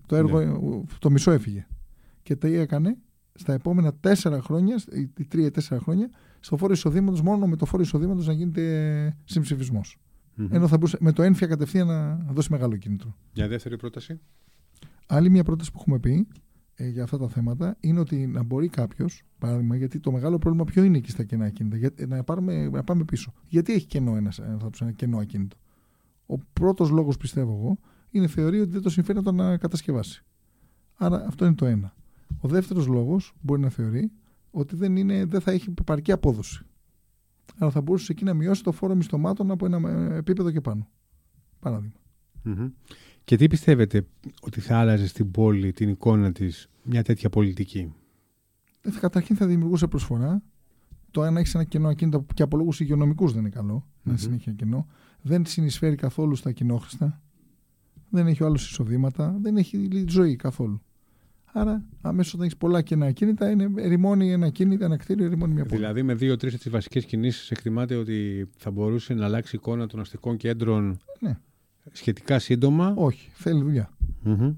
το 0.07 0.17
έργο, 0.17 0.41
Ναι. 0.41 0.53
ε, 0.53 0.83
το 0.99 1.11
μισό 1.11 1.31
έφυγε. 1.31 1.67
Και 2.23 2.37
τι 2.37 2.55
έκανε, 2.55 2.97
στα 3.35 3.53
επόμενα 3.53 3.95
τέσσερα 3.95 4.41
χρόνια, 4.43 4.75
ή 4.93 5.11
ή 5.19 5.25
τρία-τέσσερα 5.25 5.81
χρόνια, 5.81 6.11
στο 6.41 6.57
φόρο 6.57 6.73
εισοδήματος, 6.73 7.23
μόνο 7.23 7.47
με 7.47 7.57
το 7.57 7.67
φόρο 7.67 7.83
εισοδήματος 7.83 8.27
να 8.27 8.33
γίνεται 8.33 9.17
συμψηφισμός. 9.25 9.99
Μμμ. 10.35 10.49
Ενώ 10.55 10.69
θα 10.69 10.77
μπορούσε 10.77 10.97
με 11.01 11.13
το 11.13 11.23
ένφια 11.23 11.47
κατευθείαν 11.47 11.87
να 11.87 12.33
δώσει 12.33 12.49
μεγάλο 12.53 12.77
κίνητρο. 12.77 13.17
Μια 13.35 13.49
δεύτερη 13.49 13.77
πρόταση. 13.77 14.21
Άλλη 15.07 15.31
μια 15.31 15.45
πρόταση 15.45 15.73
που 15.73 15.79
έχουμε 15.81 15.99
πει 15.99 16.27
ε, 16.79 16.89
για 16.89 17.03
αυτά 17.03 17.19
τα 17.19 17.29
θέματα 17.29 17.77
είναι 17.81 18.01
ότι 18.01 18.27
να 18.27 18.43
μπορεί 18.43 18.69
κάποιος, 18.69 19.23
παράδειγμα, 19.39 19.77
γιατί 19.77 20.01
το 20.01 20.13
μεγάλο 20.13 20.39
πρόβλημα 20.39 20.65
ποιο 20.65 20.83
είναι 20.83 20.97
εκεί 20.97 21.11
στα 21.11 21.25
κενά 21.25 21.45
ακίνητα, 21.45 21.77
για, 21.77 21.93
να, 22.07 22.25
πάρουμε, 22.25 22.69
να 22.69 22.85
πάμε 22.85 23.05
πίσω. 23.05 23.33
Γιατί 23.49 23.73
έχει 23.73 23.87
κενό 23.87 24.17
ένας, 24.17 24.39
ένας, 24.39 24.81
ένα 24.81 24.93
κενό 24.93 25.19
ακίνητο. 25.19 25.57
Ο 26.27 26.39
πρώτος 26.39 26.91
λόγος, 26.91 27.17
πιστεύω 27.17 27.53
εγώ, 27.53 27.79
είναι 28.11 28.27
θεωρεί 28.27 28.61
ότι 28.61 28.71
δεν 28.71 28.83
το 28.83 28.91
συμφέρει 28.91 29.19
να 29.19 29.25
το 29.25 29.31
ανακατασκευάσει. 29.31 30.25
Άρα 30.95 31.25
αυτό 31.27 31.45
είναι 31.45 31.55
το 31.55 31.67
ένα. 31.67 31.95
Ο 32.41 32.49
δεύτερος 32.49 32.87
λόγος 32.87 33.35
μπορεί 33.41 33.61
να 33.61 33.69
θεωρεί 33.69 34.13
ότι 34.51 34.77
δεν, 34.77 34.97
είναι, 34.97 35.25
δεν 35.25 35.41
θα 35.41 35.51
έχει 35.51 35.75
επαρκή 35.79 36.13
απόδοση. 36.13 36.65
Άρα 37.59 37.71
θα 37.71 37.81
μπορούσε 37.81 38.13
εκεί 38.13 38.25
να 38.25 38.35
μειώσει 38.35 38.63
το 38.63 38.73
φόρο 38.73 38.95
μισθωμάτων 38.95 39.51
από 39.51 39.67
ένα 39.67 39.91
ε, 39.91 40.17
επίπεδο 40.17 40.51
και 40.51 40.61
πάνω. 40.61 40.89
Παράδειγμα. 41.59 41.95
Μμμ. 42.43 42.69
Και 43.27 43.37
τι 43.37 43.47
πιστεύετε 43.47 44.07
ότι 44.41 44.61
θα 44.61 44.79
άλλαζε 44.79 45.07
στην 45.07 45.31
πόλη 45.31 45.73
την 45.73 45.89
εικόνα 45.89 46.33
της 46.33 46.69
μια 46.83 47.03
τέτοια 47.03 47.29
πολιτική; 47.31 47.93
Ε, 48.81 48.91
θα- 48.91 49.01
Καταρχήν 49.01 49.37
θα 49.37 49.47
δημιουργούσε 49.47 49.87
προσφορά. 49.87 50.43
Το 51.11 51.23
αν 51.23 51.37
έχεις 51.37 51.55
ένα 51.55 51.65
κενό 51.65 51.89
ακίνητα 51.89 52.21
που 52.21 52.35
και 52.35 52.43
από 52.43 52.57
λόγους 52.57 52.81
υγειονομικούς 52.81 53.33
δεν 53.33 53.41
είναι 53.41 53.49
καλό, 53.51 53.73
να 53.73 53.81
Μμμ. 54.03 54.11
είναι 54.11 54.19
συνέχεια 54.19 54.53
κενό. 54.53 54.87
Δεν 55.23 55.47
συνεισφέρει 55.47 55.95
καθόλου 55.97 56.35
στα 56.35 56.53
κοινόχρηστα. 56.53 57.23
Δεν 58.11 58.27
έχει 58.27 58.45
άλλος 58.45 58.71
εισοδήματα. 58.71 59.37
Δεν 59.41 59.57
έχει 59.57 59.77
λι- 59.77 60.09
ζωή 60.11 60.37
καθόλου. 60.37 60.81
Άρα, 61.53 61.85
αμέσως 62.01 62.33
όταν 62.35 62.45
έχεις 62.47 62.57
πολλά 62.59 62.83
κενά 62.83 63.07
ακίνητα, 63.07 63.51
είναι 63.51 63.71
ερημώνει 63.77 64.33
ένα 64.33 64.47
ακίνητο, 64.47 64.85
ένα 64.85 64.97
κτίριο, 64.97 65.25
ερημώνει 65.25 65.55
μια 65.55 65.65
πόλη. 65.65 65.77
Δηλαδή 65.81 66.03
με 66.03 66.15
δύο-τρεις 66.15 66.57
τις 66.57 66.71
βασικές 66.71 67.05
κινήσεις 67.05 67.51
εκτιμάται 67.51 67.95
ότι 67.95 68.49
θα 68.57 68.71
μπορούσε 68.71 69.15
να 69.15 69.25
αλλάξει 69.25 69.57
η 69.57 69.59
εικόνα 69.63 69.87
των 69.87 70.01
αστικών 70.01 70.37
κέντρων 70.37 70.99
Ναι. 71.21 71.39
Σχετικά 71.93 72.39
σύντομα. 72.39 72.95
Όχι, 72.97 73.31
θέλει 73.33 73.63
δουλειά. 73.63 73.97
Μμμ. 74.23 74.55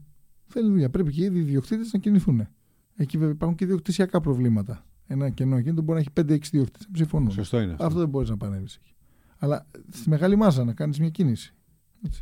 Θέλει 0.47 0.69
δουλειά. 0.69 0.91
Πρέπει 0.91 1.13
και 1.13 1.21
οι 1.23 1.25
ίδιοι 1.25 1.39
ιδιοκτήτες 1.39 1.93
να 1.93 1.99
κινηθούν. 1.99 2.49
Εκεί 2.97 3.19
βέβαια 3.19 3.33
υπάρχουν 3.33 3.57
και 3.57 3.65
ιδιοκτησιακά 3.65 4.21
προβλήματα. 4.21 4.87
Ένα 5.07 5.31
κενό 5.31 5.57
ακίνητο 5.57 5.83
μπορεί 5.83 6.05
να 6.15 6.23
έχει 6.25 6.31
5-6 6.31 6.47
ιδιοκτήτες. 6.47 6.89
Συμφωνώ. 6.95 7.31
Σωστό 7.31 7.61
είναι 7.61 7.73
αυτό. 7.73 7.85
Αυτό 7.85 7.99
δεν 7.99 8.09
μπορείς 8.09 8.29
να 8.29 8.37
παρέμβεις 8.37 8.77
εκεί. 8.77 8.93
Αλλά 9.39 9.67
στη 9.91 10.09
μεγάλη 10.09 10.37
μάζα 10.37 10.65
να 10.65 10.73
κάνεις 10.73 10.99
μια 10.99 11.09
κίνηση. 11.09 11.55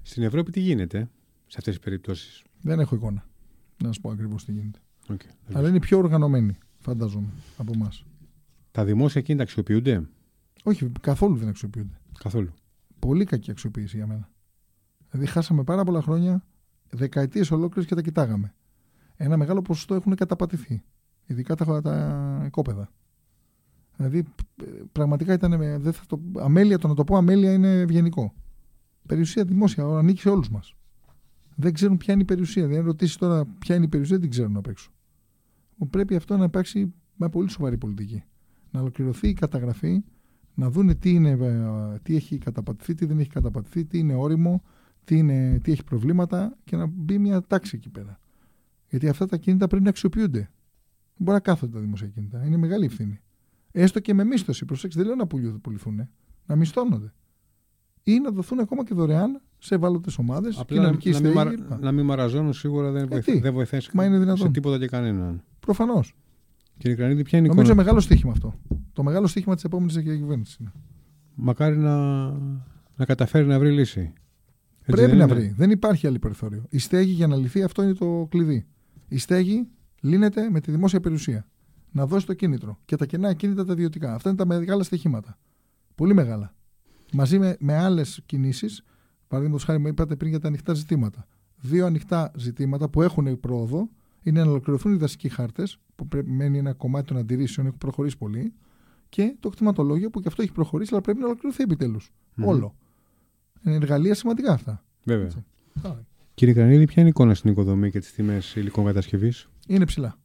Στην 0.03 0.23
Ευρώπη 0.23 0.51
τι 0.51 0.61
γίνεται. 0.61 1.11
σε 1.47 1.57
αυτές 1.59 1.75
τις 1.75 1.85
περιπτώσεις; 1.85 2.43
Δεν 2.63 2.81
έχω 2.81 2.95
εικόνα. 2.95 3.27
Να 3.83 3.87
σας 3.87 4.01
πω 4.01 4.11
ακριβώς 4.11 4.45
τι 4.45 4.53
γίνεται. 4.53 4.79
Okay. 5.09 5.31
Αλλά 5.53 5.69
είναι 5.69 5.79
πιο 5.79 5.99
οργανωμένοι, 5.99 6.57
φαντάζομαι, 6.79 7.29
από 7.57 7.73
εμάς. 7.75 8.05
Τα 8.71 8.85
δημόσια 8.85 9.21
κίνητα 9.21 9.43
αξιοποιούνται; 9.43 10.09
Όχι, 10.63 10.93
καθόλου 11.01 11.37
δεν 11.37 11.49
αξιοποιούνται. 11.49 12.01
Καθόλου. 12.19 12.53
Πολύ 12.99 13.25
κακή 13.25 13.51
αξιοποίηση 13.51 13.97
για 13.97 14.07
μένα. 14.07 14.31
Δηλαδή, 15.17 15.35
χάσαμε 15.35 15.65
πάρα 15.65 15.85
πολλά 15.85 16.03
χρόνια, 16.03 16.45
δεκαετίες 16.91 17.51
ολόκληρες 17.51 17.89
και 17.89 17.95
τα 17.95 18.03
κοιτάγαμε. 18.03 18.55
Ένα 19.17 19.37
μεγάλο 19.37 19.63
ποσοστό 19.63 19.95
έχουν 19.95 20.15
καταπατηθεί. 20.15 20.83
Ειδικά 21.27 21.55
τα, 21.55 21.81
τα 21.83 22.43
οικόπεδα. 22.47 22.91
Δηλαδή, 23.97 24.25
πραγματικά 24.93 25.33
ήταν. 25.33 25.59
Δεν 25.81 25.93
θα 25.93 26.03
το, 26.07 26.21
αμέλεια, 26.39 26.79
το 26.79 26.89
να 26.89 26.95
το 26.95 27.05
πω 27.05 27.17
αμέλεια 27.17 27.53
είναι 27.53 27.81
ευγενικό. 27.81 28.35
Περιουσία 29.07 29.45
δημόσια, 29.45 29.85
ανήκει 29.85 30.21
σε 30.21 30.29
όλους 30.29 30.51
μας. 30.51 30.75
Δεν 31.55 31.73
ξέρουν 31.73 31.97
ποια 31.97 32.13
είναι 32.13 32.23
η 32.23 32.27
περιουσία. 32.27 32.67
Δεν 32.67 32.85
ρωτήσεις 32.85 33.17
τώρα 33.17 33.45
ποια 33.45 33.75
είναι 33.75 33.85
η 33.85 33.89
περιουσία, 33.89 34.15
δεν 34.15 34.23
την 34.23 34.31
ξέρουν 34.39 34.57
απ' 34.57 34.67
έξω. 34.67 34.91
Πρέπει 35.91 36.17
αυτό 36.17 36.37
να 36.37 36.45
υπάρξει 36.45 36.95
με 37.15 37.29
πολύ 37.29 37.51
σοβαρή 37.51 37.79
πολιτική. 37.79 38.25
Να 38.71 38.81
ολοκληρωθεί 38.81 39.29
η 39.29 39.33
καταγραφή, 39.33 40.05
να 40.55 40.71
δούνε 40.71 40.95
τι, 40.95 41.11
είναι, 41.11 41.31
ε, 41.31 41.99
τι 42.03 42.17
έχει 42.17 42.39
καταπατηθεί, 42.39 42.95
τι 42.95 43.07
δεν 43.07 43.19
έχει 43.19 43.29
καταπατηθεί, 43.29 43.85
τι 43.85 43.99
είναι 43.99 44.15
όριμο, 44.15 44.63
τι, 45.07 45.17
είναι, 45.17 45.59
τι 45.63 45.73
έχει 45.73 45.85
προβλήματα 45.85 46.57
και 46.65 46.77
να 46.77 46.87
μπει 46.87 47.19
μια 47.19 47.43
τάξη 47.43 47.77
εκεί 47.77 47.89
πέρα. 47.89 48.19
Γιατί 48.89 49.09
αυτά 49.09 49.27
τα 49.27 49.37
κίνητα 49.37 49.67
πρέπει 49.67 49.83
να 49.83 49.89
αξιοποιούνται. 49.89 50.39
Δεν 50.39 51.25
μπορεί 51.25 51.33
να 51.37 51.41
κάθονται 51.41 51.73
τα 51.73 51.81
δημόσια 51.81 52.07
κίνητα. 52.07 52.45
Είναι 52.45 52.57
μεγάλη 52.57 52.85
ευθύνη. 52.85 53.21
Έστω 53.71 54.01
και 54.01 54.15
με 54.15 54.25
μίσθωση. 54.25 54.65
Προσέξτε, 54.65 55.03
δεν 55.03 55.09
λέω 55.09 55.17
να 55.17 55.59
πουληθούν, 55.61 56.09
να 56.47 56.57
μισθώνονται. 56.57 57.13
Ή 58.03 58.19
να 58.19 58.31
δοθούν 58.31 58.61
ακόμα 58.61 58.85
και 58.85 58.95
δωρεάν 58.95 59.41
σε 59.59 59.75
ευάλωτες 59.75 60.19
ομάδες. 60.19 60.59
Απλά 60.59 60.83
να, 60.83 60.91
να, 60.91 61.21
μην 61.21 61.33
μαρα, 61.33 61.53
να 61.81 61.93
μην 61.93 62.05
μαραζώνουν 62.05 62.53
σίγουρα 62.53 62.91
δεν, 62.91 63.09
βοηθάει, 63.09 63.41
δεν 63.41 63.53
βοηθάει 63.53 63.81
σε 63.81 64.49
τίποτα 64.51 64.79
και 64.79 64.87
κανέναν. 64.87 65.43
Προφανώς. 65.61 66.15
Κύριε 66.79 66.97
Κρανίδη, 66.97 67.23
ποια 67.23 67.39
είναι 67.39 67.47
η 67.47 67.51
Νομίζω 67.51 67.75
μεγάλο 67.75 68.01
στοίχημα 68.01 68.33
αυτό. 68.33 68.55
Το 68.93 69.03
μεγάλο 69.03 69.27
στοίχημα 69.27 69.55
της 69.55 69.65
επόμενης 69.65 69.95
διακυβέρνησης 69.95 70.57
είναι. 70.57 70.73
Μακάρι 71.35 71.77
να, 71.77 72.27
να 72.97 73.05
καταφέρει 73.05 73.47
να 73.47 73.59
βρει 73.59 73.71
λύση. 73.71 74.13
Έτσι 74.89 75.05
Πρέπει 75.05 75.17
να 75.17 75.27
βρει. 75.29 75.55
Δεν 75.57 75.71
υπάρχει 75.71 76.07
άλλη 76.07 76.19
περιθώριο. 76.19 76.65
Η 76.69 76.79
στέγη 76.79 77.13
για 77.13 77.27
να 77.27 77.37
λυθεί 77.37 77.63
αυτό 77.63 77.83
είναι 77.83 77.93
το 77.93 78.27
κλειδί. 78.31 78.67
Η 79.09 79.19
στέγη 79.19 79.69
λύνεται 80.01 80.51
με 80.51 80.61
τη 80.61 80.71
δημόσια 80.71 81.01
περιουσία. 81.01 81.47
Να 81.91 82.07
δώσει 82.07 82.27
το 82.27 82.35
κίνητρο. 82.35 82.79
Και 82.85 82.97
τα 82.97 83.07
κενά 83.07 83.35
κίνητα 83.35 83.65
τα 83.65 83.73
ιδιωτικά. 83.73 84.15
Αυτά 84.15 84.29
είναι 84.29 84.39
τα 84.39 84.47
μεγάλα 84.47 84.83
στοιχήματα. 84.83 85.39
Πολύ 85.95 86.15
μεγάλα. 86.15 86.55
Μαζί 87.13 87.39
με, 87.39 87.57
με 87.61 87.77
άλλες 87.77 88.23
κινήσεις, 88.27 88.83
παραδείγματος 89.29 89.67
χάρη 89.67 89.79
μου 89.79 89.87
είπατε 89.87 90.17
πριν 90.17 90.31
για 90.31 90.41
τα 90.41 90.49
ανοιχτά 90.49 90.75
ζητήματα. 90.75 91.27
Δύο 91.57 91.87
ανοιχτά 91.87 92.31
ζητήματα 92.37 92.89
που 92.89 93.03
έχουν 93.03 93.41
πρόοδο 93.41 93.89
είναι 94.23 94.45
να 94.45 94.51
ολοκληρωθούν 94.51 94.93
οι 94.93 94.97
δασικοί 94.97 95.29
χάρτες, 95.29 95.79
που 95.95 96.09
πρέπει 96.09 96.31
μένει 96.31 96.59
ένα 96.59 96.73
κομμάτι 96.73 97.07
των 97.07 97.17
αντιρρήσεων, 97.17 97.67
έχουν 97.67 97.79
προχωρήσει 97.79 98.17
πολύ, 98.17 98.53
και 99.09 99.37
το 99.41 99.49
κτηματολόγιο 99.49 100.11
που 100.11 100.21
και 100.21 100.29
αυτό 100.29 100.43
έχει 100.43 100.53
προχωρήσει, 100.53 100.91
αλλά 100.93 101.03
πρέπει 101.03 101.19
να 101.19 101.27
ολοκληρωθεί 101.27 101.63
επιτέλους. 101.63 102.11
Mm-hmm. 102.11 102.45
Όλο. 102.45 102.75
Είναι 103.65 103.75
εργαλεία 103.75 104.15
σημαντικά 104.15 104.53
αυτά. 104.53 104.85
Βέβαια. 105.05 105.25
Έτσι. 105.25 105.45
Κύριε 106.35 106.55
Κρανίδη, 106.55 106.85
ποια 106.85 106.95
είναι 106.97 107.07
η 107.07 107.09
εικόνα 107.09 107.35
στην 107.35 107.51
οικοδομή 107.51 107.91
και 107.91 107.99
τις 107.99 108.13
τιμές 108.13 108.55
υλικών 108.55 108.85
κατασκευής; 108.85 109.49
Είναι 109.67 109.85
ψηλά. 109.85 110.19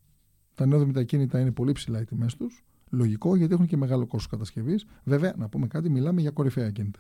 Τα 0.56 0.66
νεόδομητα 0.66 1.04
κίνητα 1.04 1.40
είναι 1.40 1.52
πολύ 1.52 1.72
ψηλά 1.72 2.02
οι 2.02 2.06
τιμές 2.06 2.36
τους. 2.36 2.64
Λογικό 2.90 3.36
γιατί 3.36 3.54
έχουν 3.54 3.66
και 3.66 3.78
μεγάλο 3.78 4.06
κόστος 4.08 4.28
κατασκευής. 4.28 4.86
Βέβαια, 5.04 5.34
να 5.38 5.50
πούμε 5.50 5.68
κάτι, 5.68 5.90
μιλάμε 5.90 6.22
για 6.22 6.32
κορυφαία 6.32 6.72
κίνητα. 6.72 7.00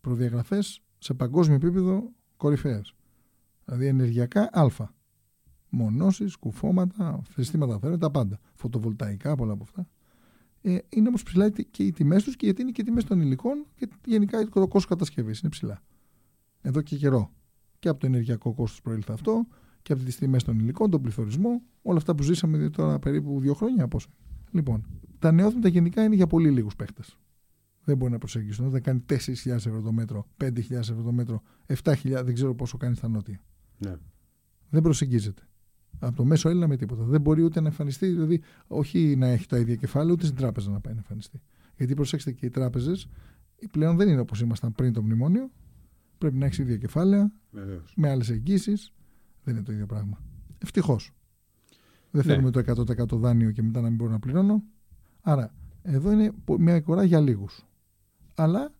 Προδιαγραφές 0.00 0.82
σε 0.98 1.14
παγκόσμιο 1.14 1.56
επίπεδο 1.56 2.10
κορυφαίες. 2.36 2.94
Δηλαδή 3.64 3.86
ενεργειακά 3.86 4.48
Α. 4.52 4.68
Μονώσεις, 5.68 6.36
κουφώματα, 6.36 7.22
συστήματα 7.34 7.78
φέρνουν 7.78 7.98
τα 7.98 8.10
πάντα. 8.10 8.38
Φωτοβολταϊκά, 8.54 9.34
πολλά 9.34 9.52
από 9.52 9.62
αυτά. 9.62 9.86
Ε, 10.68 10.78
είναι 10.88 11.08
όμως 11.08 11.22
ψηλά 11.22 11.50
και 11.50 11.82
οι 11.82 11.92
τιμές 11.92 12.24
τους 12.24 12.36
και 12.36 12.44
γιατί 12.44 12.62
είναι 12.62 12.70
και 12.70 12.80
οι 12.80 12.84
τιμές 12.84 13.04
των 13.04 13.20
υλικών 13.20 13.66
και 13.74 13.88
γενικά 14.04 14.44
το 14.44 14.60
κόστος 14.60 14.86
κατασκευής 14.86 15.40
είναι 15.40 15.50
ψηλά. 15.50 15.82
Εδώ 16.60 16.80
και 16.80 16.96
καιρό. 16.96 17.32
Και 17.78 17.88
από 17.88 18.00
το 18.00 18.06
ενεργειακό 18.06 18.54
κόστος 18.54 18.80
προήλθε 18.80 19.12
αυτό 19.12 19.46
και 19.82 19.92
από 19.92 20.02
τις 20.02 20.16
τιμές 20.16 20.44
των 20.44 20.58
υλικών, 20.58 20.90
τον 20.90 21.02
πληθωρισμό, 21.02 21.62
όλα 21.82 21.96
αυτά 21.96 22.14
που 22.14 22.22
ζήσαμε 22.22 22.70
τώρα 22.70 22.98
περίπου 22.98 23.40
δύο 23.40 23.54
χρόνια. 23.54 23.88
Πόσο. 23.88 24.08
Λοιπόν, 24.50 24.86
τα 25.18 25.32
νεόδυτα 25.32 25.68
γενικά 25.68 26.04
είναι 26.04 26.14
για 26.14 26.26
πολύ 26.26 26.50
λίγους 26.50 26.76
παίχτες. 26.76 27.18
Δεν 27.84 27.96
μπορεί 27.96 28.12
να 28.12 28.18
προσεγγίσουν. 28.18 28.70
Δεν 28.70 28.82
κάνει 28.82 29.04
4.000 29.08 29.16
ευρώ 29.46 29.80
το 29.80 29.92
μέτρο, 29.92 30.26
5.000 30.44 30.70
ευρώ 30.70 31.02
το 31.02 31.12
μέτρο, 31.12 31.42
7.000, 31.66 31.94
δεν 32.02 32.34
ξέρω 32.34 32.54
πόσο 32.54 32.76
κάνει 32.76 32.94
στα 32.94 33.08
νότια. 33.08 33.40
Ναι. 33.78 33.96
Δεν 34.70 34.82
προσεγγίζεται. 34.82 35.42
Από 35.98 36.16
το 36.16 36.24
μέσο 36.24 36.48
Έλληνα 36.48 36.68
με 36.68 36.76
τίποτα. 36.76 37.04
Δεν 37.04 37.20
μπορεί 37.20 37.42
ούτε 37.42 37.60
να 37.60 37.66
εμφανιστεί, 37.66 38.06
δηλαδή 38.06 38.40
όχι 38.66 39.16
να 39.16 39.26
έχει 39.26 39.46
τα 39.46 39.58
ίδια 39.58 39.74
κεφάλαια, 39.74 40.12
ούτε 40.12 40.24
στην 40.24 40.36
τράπεζα 40.36 40.70
να 40.70 40.80
πάει 40.80 40.92
να 40.92 40.98
εμφανιστεί. 40.98 41.40
Γιατί 41.76 41.94
προσέξτε 41.94 42.32
και 42.32 42.46
οι 42.46 42.50
τράπεζες 42.50 43.08
πλέον 43.70 43.96
δεν 43.96 44.08
είναι 44.08 44.20
όπως 44.20 44.40
ήμασταν 44.40 44.72
πριν 44.72 44.92
το 44.92 45.02
μνημόνιο. 45.02 45.50
Πρέπει 46.18 46.36
να 46.36 46.46
έχεις 46.46 46.58
ίδια 46.58 46.76
κεφάλαια, 46.76 47.32
Βεβαίως. 47.50 47.92
με 47.96 48.10
άλλες 48.10 48.30
εγγύσεις. 48.30 48.92
Δεν 49.44 49.54
είναι 49.54 49.64
το 49.64 49.72
ίδιο 49.72 49.86
πράγμα. 49.86 50.22
Ευτυχώς. 50.58 51.12
Δεν 52.10 52.26
ναι. 52.26 52.32
θέλουμε 52.32 52.50
το 52.50 52.58
100% 52.58 53.18
δάνειο 53.18 53.50
και 53.50 53.62
μετά 53.62 53.80
να 53.80 53.88
μην 53.88 53.96
μπορώ 53.96 54.10
να 54.10 54.18
πληρώνω. 54.18 54.62
Άρα, 55.20 55.54
εδώ 55.82 56.12
είναι 56.12 56.32
μια 56.58 56.74
αγορά 56.74 57.04
για 57.04 57.20
λίγους. 57.20 57.66
Αλλά 58.34 58.72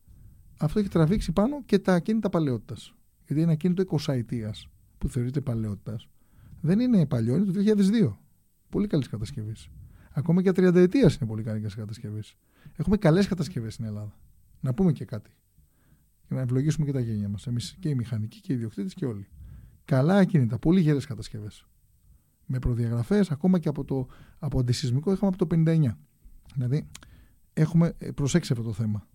αυτό 0.58 0.78
έχει 0.78 0.88
τραβήξει 0.88 1.32
πάνω 1.32 1.62
και 1.64 1.78
τα 1.78 1.94
ακίνητα 1.94 2.28
παλαιότητας. 2.28 2.94
Γιατί 3.26 3.42
ένα 3.42 3.52
ακίνητο 3.52 3.98
20 4.06 4.12
ετία 4.14 4.54
που 4.98 5.08
θεωρείται 5.08 5.40
παλαιότητας 5.40 6.08
δεν 6.60 6.80
είναι 6.80 7.06
παλιό, 7.06 7.36
είναι 7.36 7.44
το 7.44 7.52
2002. 8.10 8.16
Πολύ 8.68 8.86
καλή 8.86 9.08
κατασκευή. 9.08 9.52
Ακόμα 10.10 10.42
και 10.42 10.50
30 10.50 10.74
ετία 10.74 11.00
είναι 11.20 11.26
πολύ 11.26 11.42
καλή 11.42 11.60
κατασκευή. 11.60 12.20
Έχουμε 12.76 12.96
καλές 12.96 13.26
κατασκευές 13.26 13.74
στην 13.74 13.84
Ελλάδα. 13.84 14.18
Να 14.60 14.74
πούμε 14.74 14.92
και 14.92 15.04
κάτι. 15.04 15.30
Για 16.26 16.36
να 16.36 16.42
ευλογήσουμε 16.42 16.86
και 16.86 16.92
τα 16.92 17.00
γένια 17.00 17.28
μας. 17.28 17.46
Εμείς 17.46 17.76
και 17.80 17.88
οι 17.88 17.94
μηχανικοί 17.94 18.40
και 18.40 18.52
οι 18.52 18.54
ιδιοκτήτες 18.54 18.94
και 18.94 19.06
όλοι. 19.06 19.28
Καλά 19.84 20.16
ακίνητα, 20.16 20.58
πολύ 20.58 20.80
γερές 20.80 21.06
κατασκευές. 21.06 21.66
Με 22.46 22.58
προδιαγραφές, 22.58 23.30
ακόμα 23.30 23.58
και 23.58 23.68
από 23.68 23.84
το 23.84 24.06
από 24.38 24.58
αντισυσμικό 24.58 25.12
είχαμε 25.12 25.32
από 25.34 25.46
το 25.46 25.56
59. 25.56 25.96
Δηλαδή, 26.54 26.88
έχουμε 27.52 27.94
ε, 27.98 28.10
προσέξει 28.10 28.52
αυτό 28.52 28.64
το 28.64 28.72
θεμα 28.72 29.06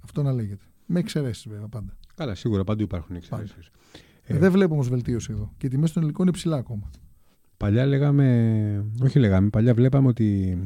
Αυτό 0.00 0.22
να 0.22 0.32
λέγεται. 0.32 0.64
Με 0.86 0.98
εξαιρέσεις 0.98 1.48
βέβαια 1.48 1.68
πάντα. 1.68 1.96
Καλά, 2.14 2.34
σίγουρα 2.34 2.64
παντού 2.64 2.82
υπάρχουν 2.82 3.16
εξαιρέσεις. 3.16 3.70
Ε, 4.24 4.38
δεν 4.38 4.50
βλέπω 4.50 4.74
όμως 4.74 4.88
βελτίωση 4.88 5.32
εδώ. 5.32 5.52
Και 5.56 5.66
οι 5.66 5.68
τιμές 5.68 5.92
των 5.92 6.02
υλικών 6.02 6.26
είναι 6.26 6.36
ψηλά 6.36 6.56
ακόμα. 6.56 6.90
Παλιά 7.56 7.86
λέγαμε, 7.86 8.86
όχι 9.02 9.18
λέγαμε, 9.18 9.48
παλιά 9.48 9.74
βλέπαμε 9.74 10.08
ότι 10.08 10.58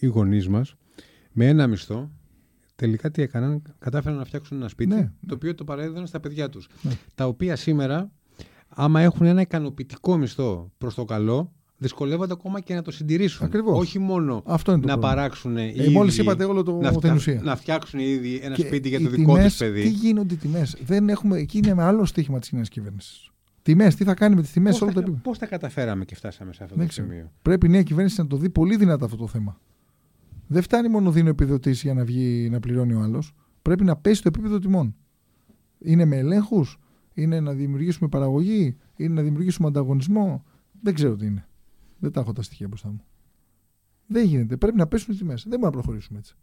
οι 0.00 0.06
γονείς 0.06 0.48
μας 0.48 0.76
με 1.32 1.46
ένα 1.46 1.66
μισθό 1.66 2.10
τελικά 2.74 3.10
τι 3.10 3.22
έκαναν, 3.22 3.62
κατάφεραν 3.78 4.18
να 4.18 4.24
φτιάξουν 4.24 4.56
ένα 4.56 4.68
σπίτι 4.68 4.94
ναι. 4.94 5.12
το 5.26 5.34
οποίο 5.34 5.54
το 5.54 5.64
παρέδιδαν 5.64 6.06
στα 6.06 6.20
παιδιά 6.20 6.48
τους. 6.48 6.68
Ναι. 6.82 6.92
Τα 7.14 7.26
οποία 7.26 7.56
σήμερα, 7.56 8.10
άμα 8.68 9.00
έχουν 9.00 9.26
ένα 9.26 9.40
ικανοποιητικό 9.40 10.16
μισθό 10.16 10.72
προς 10.78 10.94
το 10.94 11.04
καλό, 11.04 11.52
δυσκολεύονται 11.84 12.32
ακόμα 12.32 12.60
και 12.60 12.74
να 12.74 12.82
το 12.82 12.90
συντηρήσουν. 12.90 13.46
Ακριβώς. 13.46 13.78
Όχι 13.78 13.98
μόνο 13.98 14.42
Αυτό 14.46 14.72
είναι 14.72 14.80
το 14.80 14.86
να 14.86 14.98
παράξουν 14.98 15.56
ε, 15.56 15.66
ήδη, 15.66 15.88
Μόλις 15.88 16.18
είπατε 16.18 16.44
όλο 16.44 16.62
το 16.62 16.78
να, 16.80 16.98
την 16.98 17.12
ουσία. 17.12 17.40
Να 17.42 17.56
φτιάξουν 17.56 18.00
ήδη 18.00 18.40
ένα 18.42 18.54
και 18.54 18.62
σπίτι 18.62 18.88
για 18.88 19.00
το 19.00 19.08
δικό 19.08 19.38
τους 19.38 19.56
παιδί. 19.56 19.82
Τι 19.82 19.88
γίνονται 19.88 20.34
οι 20.34 20.36
τιμές; 20.36 20.76
Εκεί 21.34 21.58
είναι 21.58 21.74
με 21.74 21.82
άλλο 21.82 22.04
στοίχημα 22.04 22.38
της 22.38 22.52
νέα 22.52 22.62
κυβέρνησης. 22.62 23.30
Τιμές, 23.62 23.94
τι 23.94 24.04
θα 24.04 24.14
κάνει 24.14 24.34
με 24.34 24.42
τις 24.42 24.52
τιμές 24.52 24.80
όλο 24.80 24.92
το 24.92 24.98
επίπεδο; 24.98 25.20
Πώς 25.22 25.38
τα 25.38 25.46
καταφέραμε 25.46 26.04
και 26.04 26.14
φτάσαμε 26.14 26.52
σε 26.52 26.64
αυτό 26.64 26.76
το 26.76 26.86
σημείο; 26.88 27.32
Πρέπει 27.42 27.66
η 27.66 27.70
νέα 27.70 27.82
κυβέρνηση 27.82 28.20
να 28.20 28.26
το 28.26 28.36
δει 28.36 28.50
πολύ 28.50 28.76
δυνατά 28.76 29.04
αυτό 29.04 29.16
το 29.16 29.26
θέμα. 29.26 29.60
Δεν 30.46 30.62
φτάνει 30.62 30.88
μόνο 30.88 31.10
δίνω 31.10 31.28
επιδοτήσεις 31.28 31.82
για 31.82 31.94
να 31.94 32.04
βγει 32.04 32.48
να 32.50 32.60
πληρώνει 32.60 32.94
ο 32.94 33.00
άλλος. 33.00 33.34
Πρέπει 33.62 33.84
να 33.84 33.96
πέσει 33.96 34.22
το 34.22 34.28
επίπεδο 34.28 34.58
τιμών. 34.58 34.94
Είναι 35.78 36.04
με 36.04 36.16
ελέγχους, 36.16 36.78
είναι 37.14 37.40
να 37.40 37.52
δημιουργήσουμε 37.52 38.08
παραγωγή, 38.08 38.76
είναι 38.96 39.14
να 39.14 39.22
δημιουργήσουμε 39.22 39.68
ανταγωνισμό; 39.68 40.44
Δεν 40.82 40.94
ξέρω 40.94 41.16
τι 41.16 41.26
είναι. 41.26 41.48
Δεν 42.04 42.12
τα 42.12 42.20
έχω 42.20 42.32
τα 42.32 42.42
στοιχεία 42.42 42.68
μπροστά 42.68 42.88
μου. 42.88 43.04
Δεν 44.06 44.24
γίνεται. 44.26 44.56
Πρέπει 44.56 44.76
να 44.76 44.86
πέσουν 44.86 45.14
οι 45.14 45.16
τιμές. 45.16 45.42
Δεν 45.42 45.58
μπορούμε 45.58 45.66
να 45.66 45.82
προχωρήσουμε 45.82 46.18
έτσι. 46.18 46.34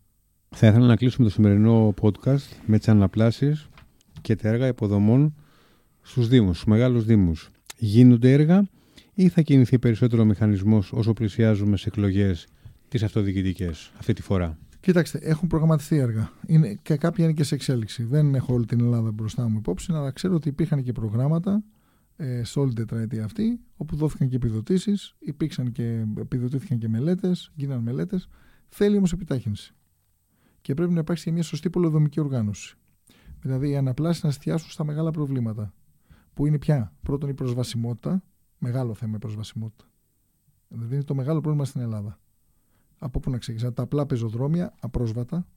Θα 0.50 0.67
ήθελα 0.67 0.86
να 0.86 0.95
κλείσουμε 0.95 1.28
το 1.28 1.34
σημερινό 1.34 1.93
podcast 2.02 2.45
με 2.65 2.78
τις 2.78 2.88
αναπλάσεις 2.88 3.69
και 4.21 4.36
τα 4.36 4.47
έργα 4.47 4.67
υποδομών 4.67 5.36
στους 6.02 6.28
Δήμους, 6.28 6.56
στους 6.56 6.69
μεγάλους 6.69 7.06
Δήμους. 7.06 7.50
Γίνονται 7.78 8.32
έργα 8.32 8.67
ή 9.13 9.28
θα 9.28 9.41
κινηθεί 9.41 9.80
περισσότερο 9.80 10.21
ο 10.21 10.26
μηχανισμός 10.26 10.91
όσο 10.93 11.13
πλησιάζουμε 11.13 11.78
σε 11.78 11.88
εκλογές 11.88 12.47
τις 12.88 13.04
αυτοδιοικητικές 13.04 13.91
αυτή 13.97 14.13
τη 14.13 14.21
φορά; 14.21 14.58
Κοιτάξτε, 14.80 15.19
έχουν 15.21 15.47
προγραμματιστεί 15.47 15.97
έργα. 15.97 16.32
Είναι, 16.45 16.80
και 16.82 16.95
κάποια 16.95 17.24
είναι 17.24 17.34
και 17.34 17.43
σε 17.43 17.56
εξέλιξη. 17.56 18.04
Δεν 18.04 18.36
έχω 18.36 18.54
όλη 18.54 18.65
την 18.65 18.80
Ελλάδα 18.80 19.12
μπροστά 19.12 19.50
μου 19.50 19.58
υπόψη, 19.58 19.91
αλλά 19.93 20.12
ξέρω 20.12 20.36
ότι 20.36 20.50
υπήρχαν 20.50 20.84
και 20.84 20.91
προγράμματα 20.91 21.63
ε, 22.23 22.43
σε 22.43 22.60
όλη 22.60 22.73
την 22.73 22.86
τετραετία 22.86 23.23
αυτή, 23.23 23.60
όπου 23.75 23.95
δόθηκαν 23.95 24.27
και 24.29 24.36
επιδοτήσεις, 24.36 25.15
υπήρξαν 25.19 25.71
και 25.71 26.05
επιδοτήθηκαν 26.17 26.77
και 26.77 26.88
μελέτες, 26.88 27.51
γίνανε 27.55 27.81
μελέτες. 27.81 28.27
Θέλει 28.69 28.97
όμως 28.97 29.13
επιτάχυνση. 29.13 29.75
Και 30.62 30.73
πρέπει 30.73 30.93
να 30.93 30.99
υπάρξει 30.99 31.31
μια 31.31 31.43
σωστή 31.43 31.69
πολεοδομική 31.69 32.19
οργάνωση. 32.19 32.75
Δηλαδή, 33.41 33.69
οι 33.69 33.75
αναπλάσεις 33.75 34.23
να 34.23 34.29
εστιάσουν 34.29 34.69
στα 34.69 34.84
μεγάλα 34.84 35.12
προβλήματα. 35.12 35.73
που 36.34 36.45
είναι 36.45 36.57
πια 36.57 36.93
πρώτον 37.01 37.29
η 37.29 37.34
προσβασιμότητα, 37.34 38.23
μεγάλο 38.57 38.93
θέμα 38.93 39.15
η 39.15 39.19
προσβασιμότητα. 39.19 39.86
Δηλαδή 40.67 40.93
είναι 40.93 41.03
το 41.03 41.15
μεγάλο 41.15 41.41
πρόβλημα 41.41 41.65
στην 41.65 41.81
Ελλάδα. 41.81 42.19
Από 42.97 43.19
πού 43.19 43.29
να 43.29 43.38
ξεκινήσει, 43.38 43.73
τα 43.73 43.84
απλά 43.84 44.05
πεζοδρόμια 44.05 44.73
απρόσβατα, 44.79 45.47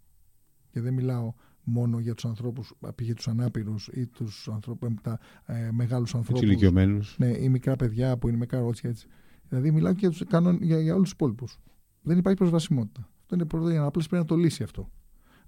και 0.71 0.81
δεν 0.81 0.95
μιλάω 0.95 1.33
μόνο 1.65 1.99
για 1.99 2.15
τους 2.15 2.25
ανθρώπους, 2.25 2.73
π.χ. 2.95 3.15
τους 3.15 3.29
ανάπηρους 3.29 3.89
ή 3.93 4.07
τους 4.07 4.49
ανθρώπους, 4.53 4.89
τα 5.03 5.19
ε, 5.47 5.71
μεγάλους 5.73 6.15
ανθρώπους. 6.15 6.41
Τους 6.41 6.51
ηλικιωμένους. 6.51 7.17
Ναι, 7.19 7.27
ή 7.27 7.49
μικρά 7.49 7.77
παιδιά 7.77 8.17
που 8.17 8.29
είναι 8.29 8.37
με 8.37 8.47
καρότσια 8.47 8.91
έτσι. 8.91 9.07
Δηλαδή 9.49 9.71
μιλάω 9.71 9.93
και 9.93 9.99
για, 10.09 10.11
τους, 10.11 10.23
για, 10.61 10.81
για 10.81 10.95
όλους 10.95 11.05
τους 11.05 11.13
υπόλοιπους. 11.13 11.59
Δεν 12.03 12.19
υπάρχει 12.19 12.39
προσβασιμότητα. 12.39 13.09
Αυτό 13.21 13.35
είναι 13.35 13.45
πρώτο 13.45 13.71
για 13.71 13.81
να 13.81 13.87
απλώς 13.87 14.09
πρέπει 14.09 14.23
να 14.23 14.29
το 14.29 14.37
λύσει 14.37 14.63
αυτό. 14.63 14.91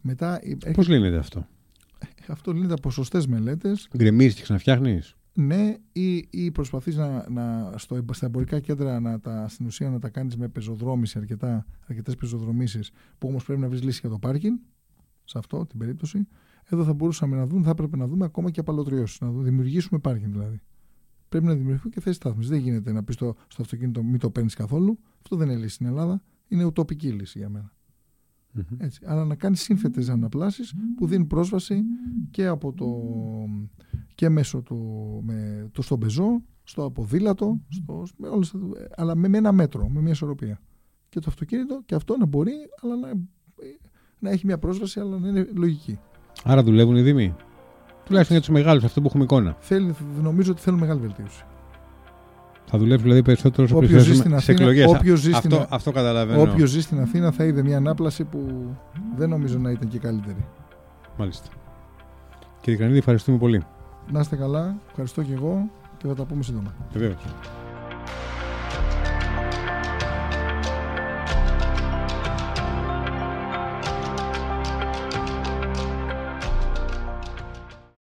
Μετά, 0.00 0.40
Πώς 0.72 0.88
λύνεται 0.88 1.16
αυτό; 1.16 1.46
Αυτό 2.28 2.52
λύνεται 2.52 2.72
από 2.72 2.90
σωστές 2.90 3.26
μελέτες. 3.26 3.88
Γκρεμίζεις 3.96 4.34
και 4.34 4.42
ξαναφτιάχνεις; 4.42 5.16
Ναι, 5.32 5.74
ή, 5.92 6.26
ή 6.30 6.50
προσπαθείς 6.50 6.96
να, 6.96 7.30
να, 7.30 7.74
στο, 7.76 8.04
στα 8.10 8.26
εμπορικά 8.26 8.60
κέντρα 8.60 9.00
να 9.00 9.20
τα, 9.20 9.48
στην 9.48 9.66
ουσία 9.66 9.90
να 9.90 9.98
τα 9.98 10.08
κάνεις 10.08 10.36
με 10.36 10.48
πεζοδρόμηση, 10.48 11.18
αρκετές 11.86 12.14
πεζοδρομήσεις, 12.14 12.90
που 13.18 13.28
όμως 13.28 13.44
πρέπει 13.44 13.60
να 13.60 13.68
βρεις 13.68 13.82
λύση 13.82 13.98
για 14.00 14.10
το 14.10 14.18
πάρκινγκ. 14.18 14.56
Σε 15.26 15.38
αυτό 15.38 15.66
την 15.66 15.78
περίπτωση. 15.78 16.28
Εδώ 16.64 16.84
θα 16.84 16.92
μπορούσαμε 16.92 17.36
να 17.36 17.46
δούμε, 17.46 17.62
θα 17.62 17.70
έπρεπε 17.70 17.96
να 17.96 18.06
δούμε 18.06 18.24
ακόμα 18.24 18.50
και 18.50 18.60
απαλωτριώσεις. 18.60 19.20
Να 19.20 19.30
δημιουργήσουμε 19.30 20.00
πάρκινγκ 20.00 20.32
δηλαδή. 20.32 20.60
Πρέπει 21.28 21.44
να 21.44 21.54
δημιουργηθούν 21.54 21.90
και 21.90 22.00
θέσεις 22.00 22.16
στάθμισης. 22.16 22.50
Δεν 22.50 22.60
γίνεται 22.60 22.92
να 22.92 23.04
πεις 23.04 23.14
στο, 23.14 23.34
στο 23.48 23.62
αυτοκίνητο 23.62 24.02
μην 24.02 24.18
το 24.18 24.30
παίρνεις 24.30 24.54
καθόλου. 24.54 24.98
Αυτό 25.22 25.36
δεν 25.36 25.48
είναι 25.48 25.58
λύση 25.58 25.74
στην 25.74 25.86
Ελλάδα. 25.86 26.22
Είναι 26.48 26.64
ουτοπική 26.64 27.08
λύση 27.10 27.38
για 27.38 27.48
μένα. 27.48 27.72
Έτσι. 28.78 29.00
Αλλά 29.04 29.24
να 29.24 29.34
κάνεις 29.34 29.60
σύνθετες 29.60 30.08
αναπλάσεις 30.08 30.74
που 30.96 31.06
δίνουν 31.06 31.26
πρόσβαση 31.26 31.82
και, 32.30 32.46
από 32.46 32.72
το, 32.72 32.86
και 34.14 34.28
μέσω 34.28 34.62
του, 34.62 34.76
με, 35.24 35.68
το 35.72 35.82
στον 35.82 35.98
πεζό, 35.98 36.42
στο 36.62 36.84
αποδήλατο, 36.84 37.60
στο, 37.68 38.06
με 38.16 38.28
όλες, 38.28 38.54
αλλά 38.96 39.14
με, 39.16 39.38
ένα 39.38 39.52
μέτρο, 39.52 39.88
με 39.88 40.00
μια 40.00 40.12
ισορροπία. 40.12 40.60
Και 41.08 41.20
το 41.20 41.26
αυτοκίνητο 41.28 41.82
και 41.86 41.94
αυτό 41.94 42.16
να 42.16 42.26
μπορεί, 42.26 42.54
αλλά 42.82 42.96
να, 42.96 43.08
να 44.18 44.30
έχει 44.30 44.46
μια 44.46 44.58
πρόσβαση, 44.58 45.00
αλλά 45.00 45.18
να 45.18 45.28
είναι 45.28 45.46
λογική. 45.54 45.98
Άρα 46.44 46.62
δουλεύουν 46.62 46.96
οι 46.96 47.02
Δήμοι. 47.02 47.34
Τουλάχιστον 48.04 48.36
για 48.36 48.46
τους 48.46 48.54
μεγάλους, 48.54 48.84
αυτό 48.84 49.00
που 49.00 49.06
έχουμε 49.06 49.24
εικόνα. 49.24 49.56
Θέλει, 49.58 49.94
νομίζω 50.22 50.52
ότι 50.52 50.60
θέλουν 50.60 50.78
μεγάλη 50.78 51.00
βελτίωση. 51.00 51.44
Θα 52.68 52.78
δουλεύει 52.78 53.02
δηλαδή 53.02 53.22
περισσότερο 53.22 53.62
όσο 53.62 53.78
πλησιάζουμε 53.78 54.40
σε 54.40 54.52
εκλογές. 54.52 54.92
Αυτό, 55.34 55.66
αυτό 55.68 55.92
καταλαβαίνω. 55.92 56.40
Όποιος 56.40 56.70
ζει 56.70 56.80
στην 56.80 57.00
Αθήνα 57.00 57.30
θα 57.30 57.44
είδε 57.44 57.62
μια 57.62 57.76
ανάπλαση 57.76 58.24
που 58.24 58.70
δεν 59.16 59.28
νομίζω 59.28 59.58
να 59.58 59.70
ήταν 59.70 59.88
και 59.88 59.98
καλύτερη. 59.98 60.46
Μάλιστα. 61.18 61.48
Κύριε 62.60 62.78
Κανίδη, 62.78 62.98
ευχαριστούμε 62.98 63.38
πολύ. 63.38 63.62
Να 64.12 64.20
είστε 64.20 64.36
καλά. 64.36 64.76
Ευχαριστώ 64.88 65.22
και 65.22 65.32
εγώ 65.32 65.70
και 65.96 66.06
θα 66.06 66.14
τα 66.14 66.24
πούμε 66.24 66.42
σύντομα. 66.42 66.74
Βεβαίω. 66.92 67.14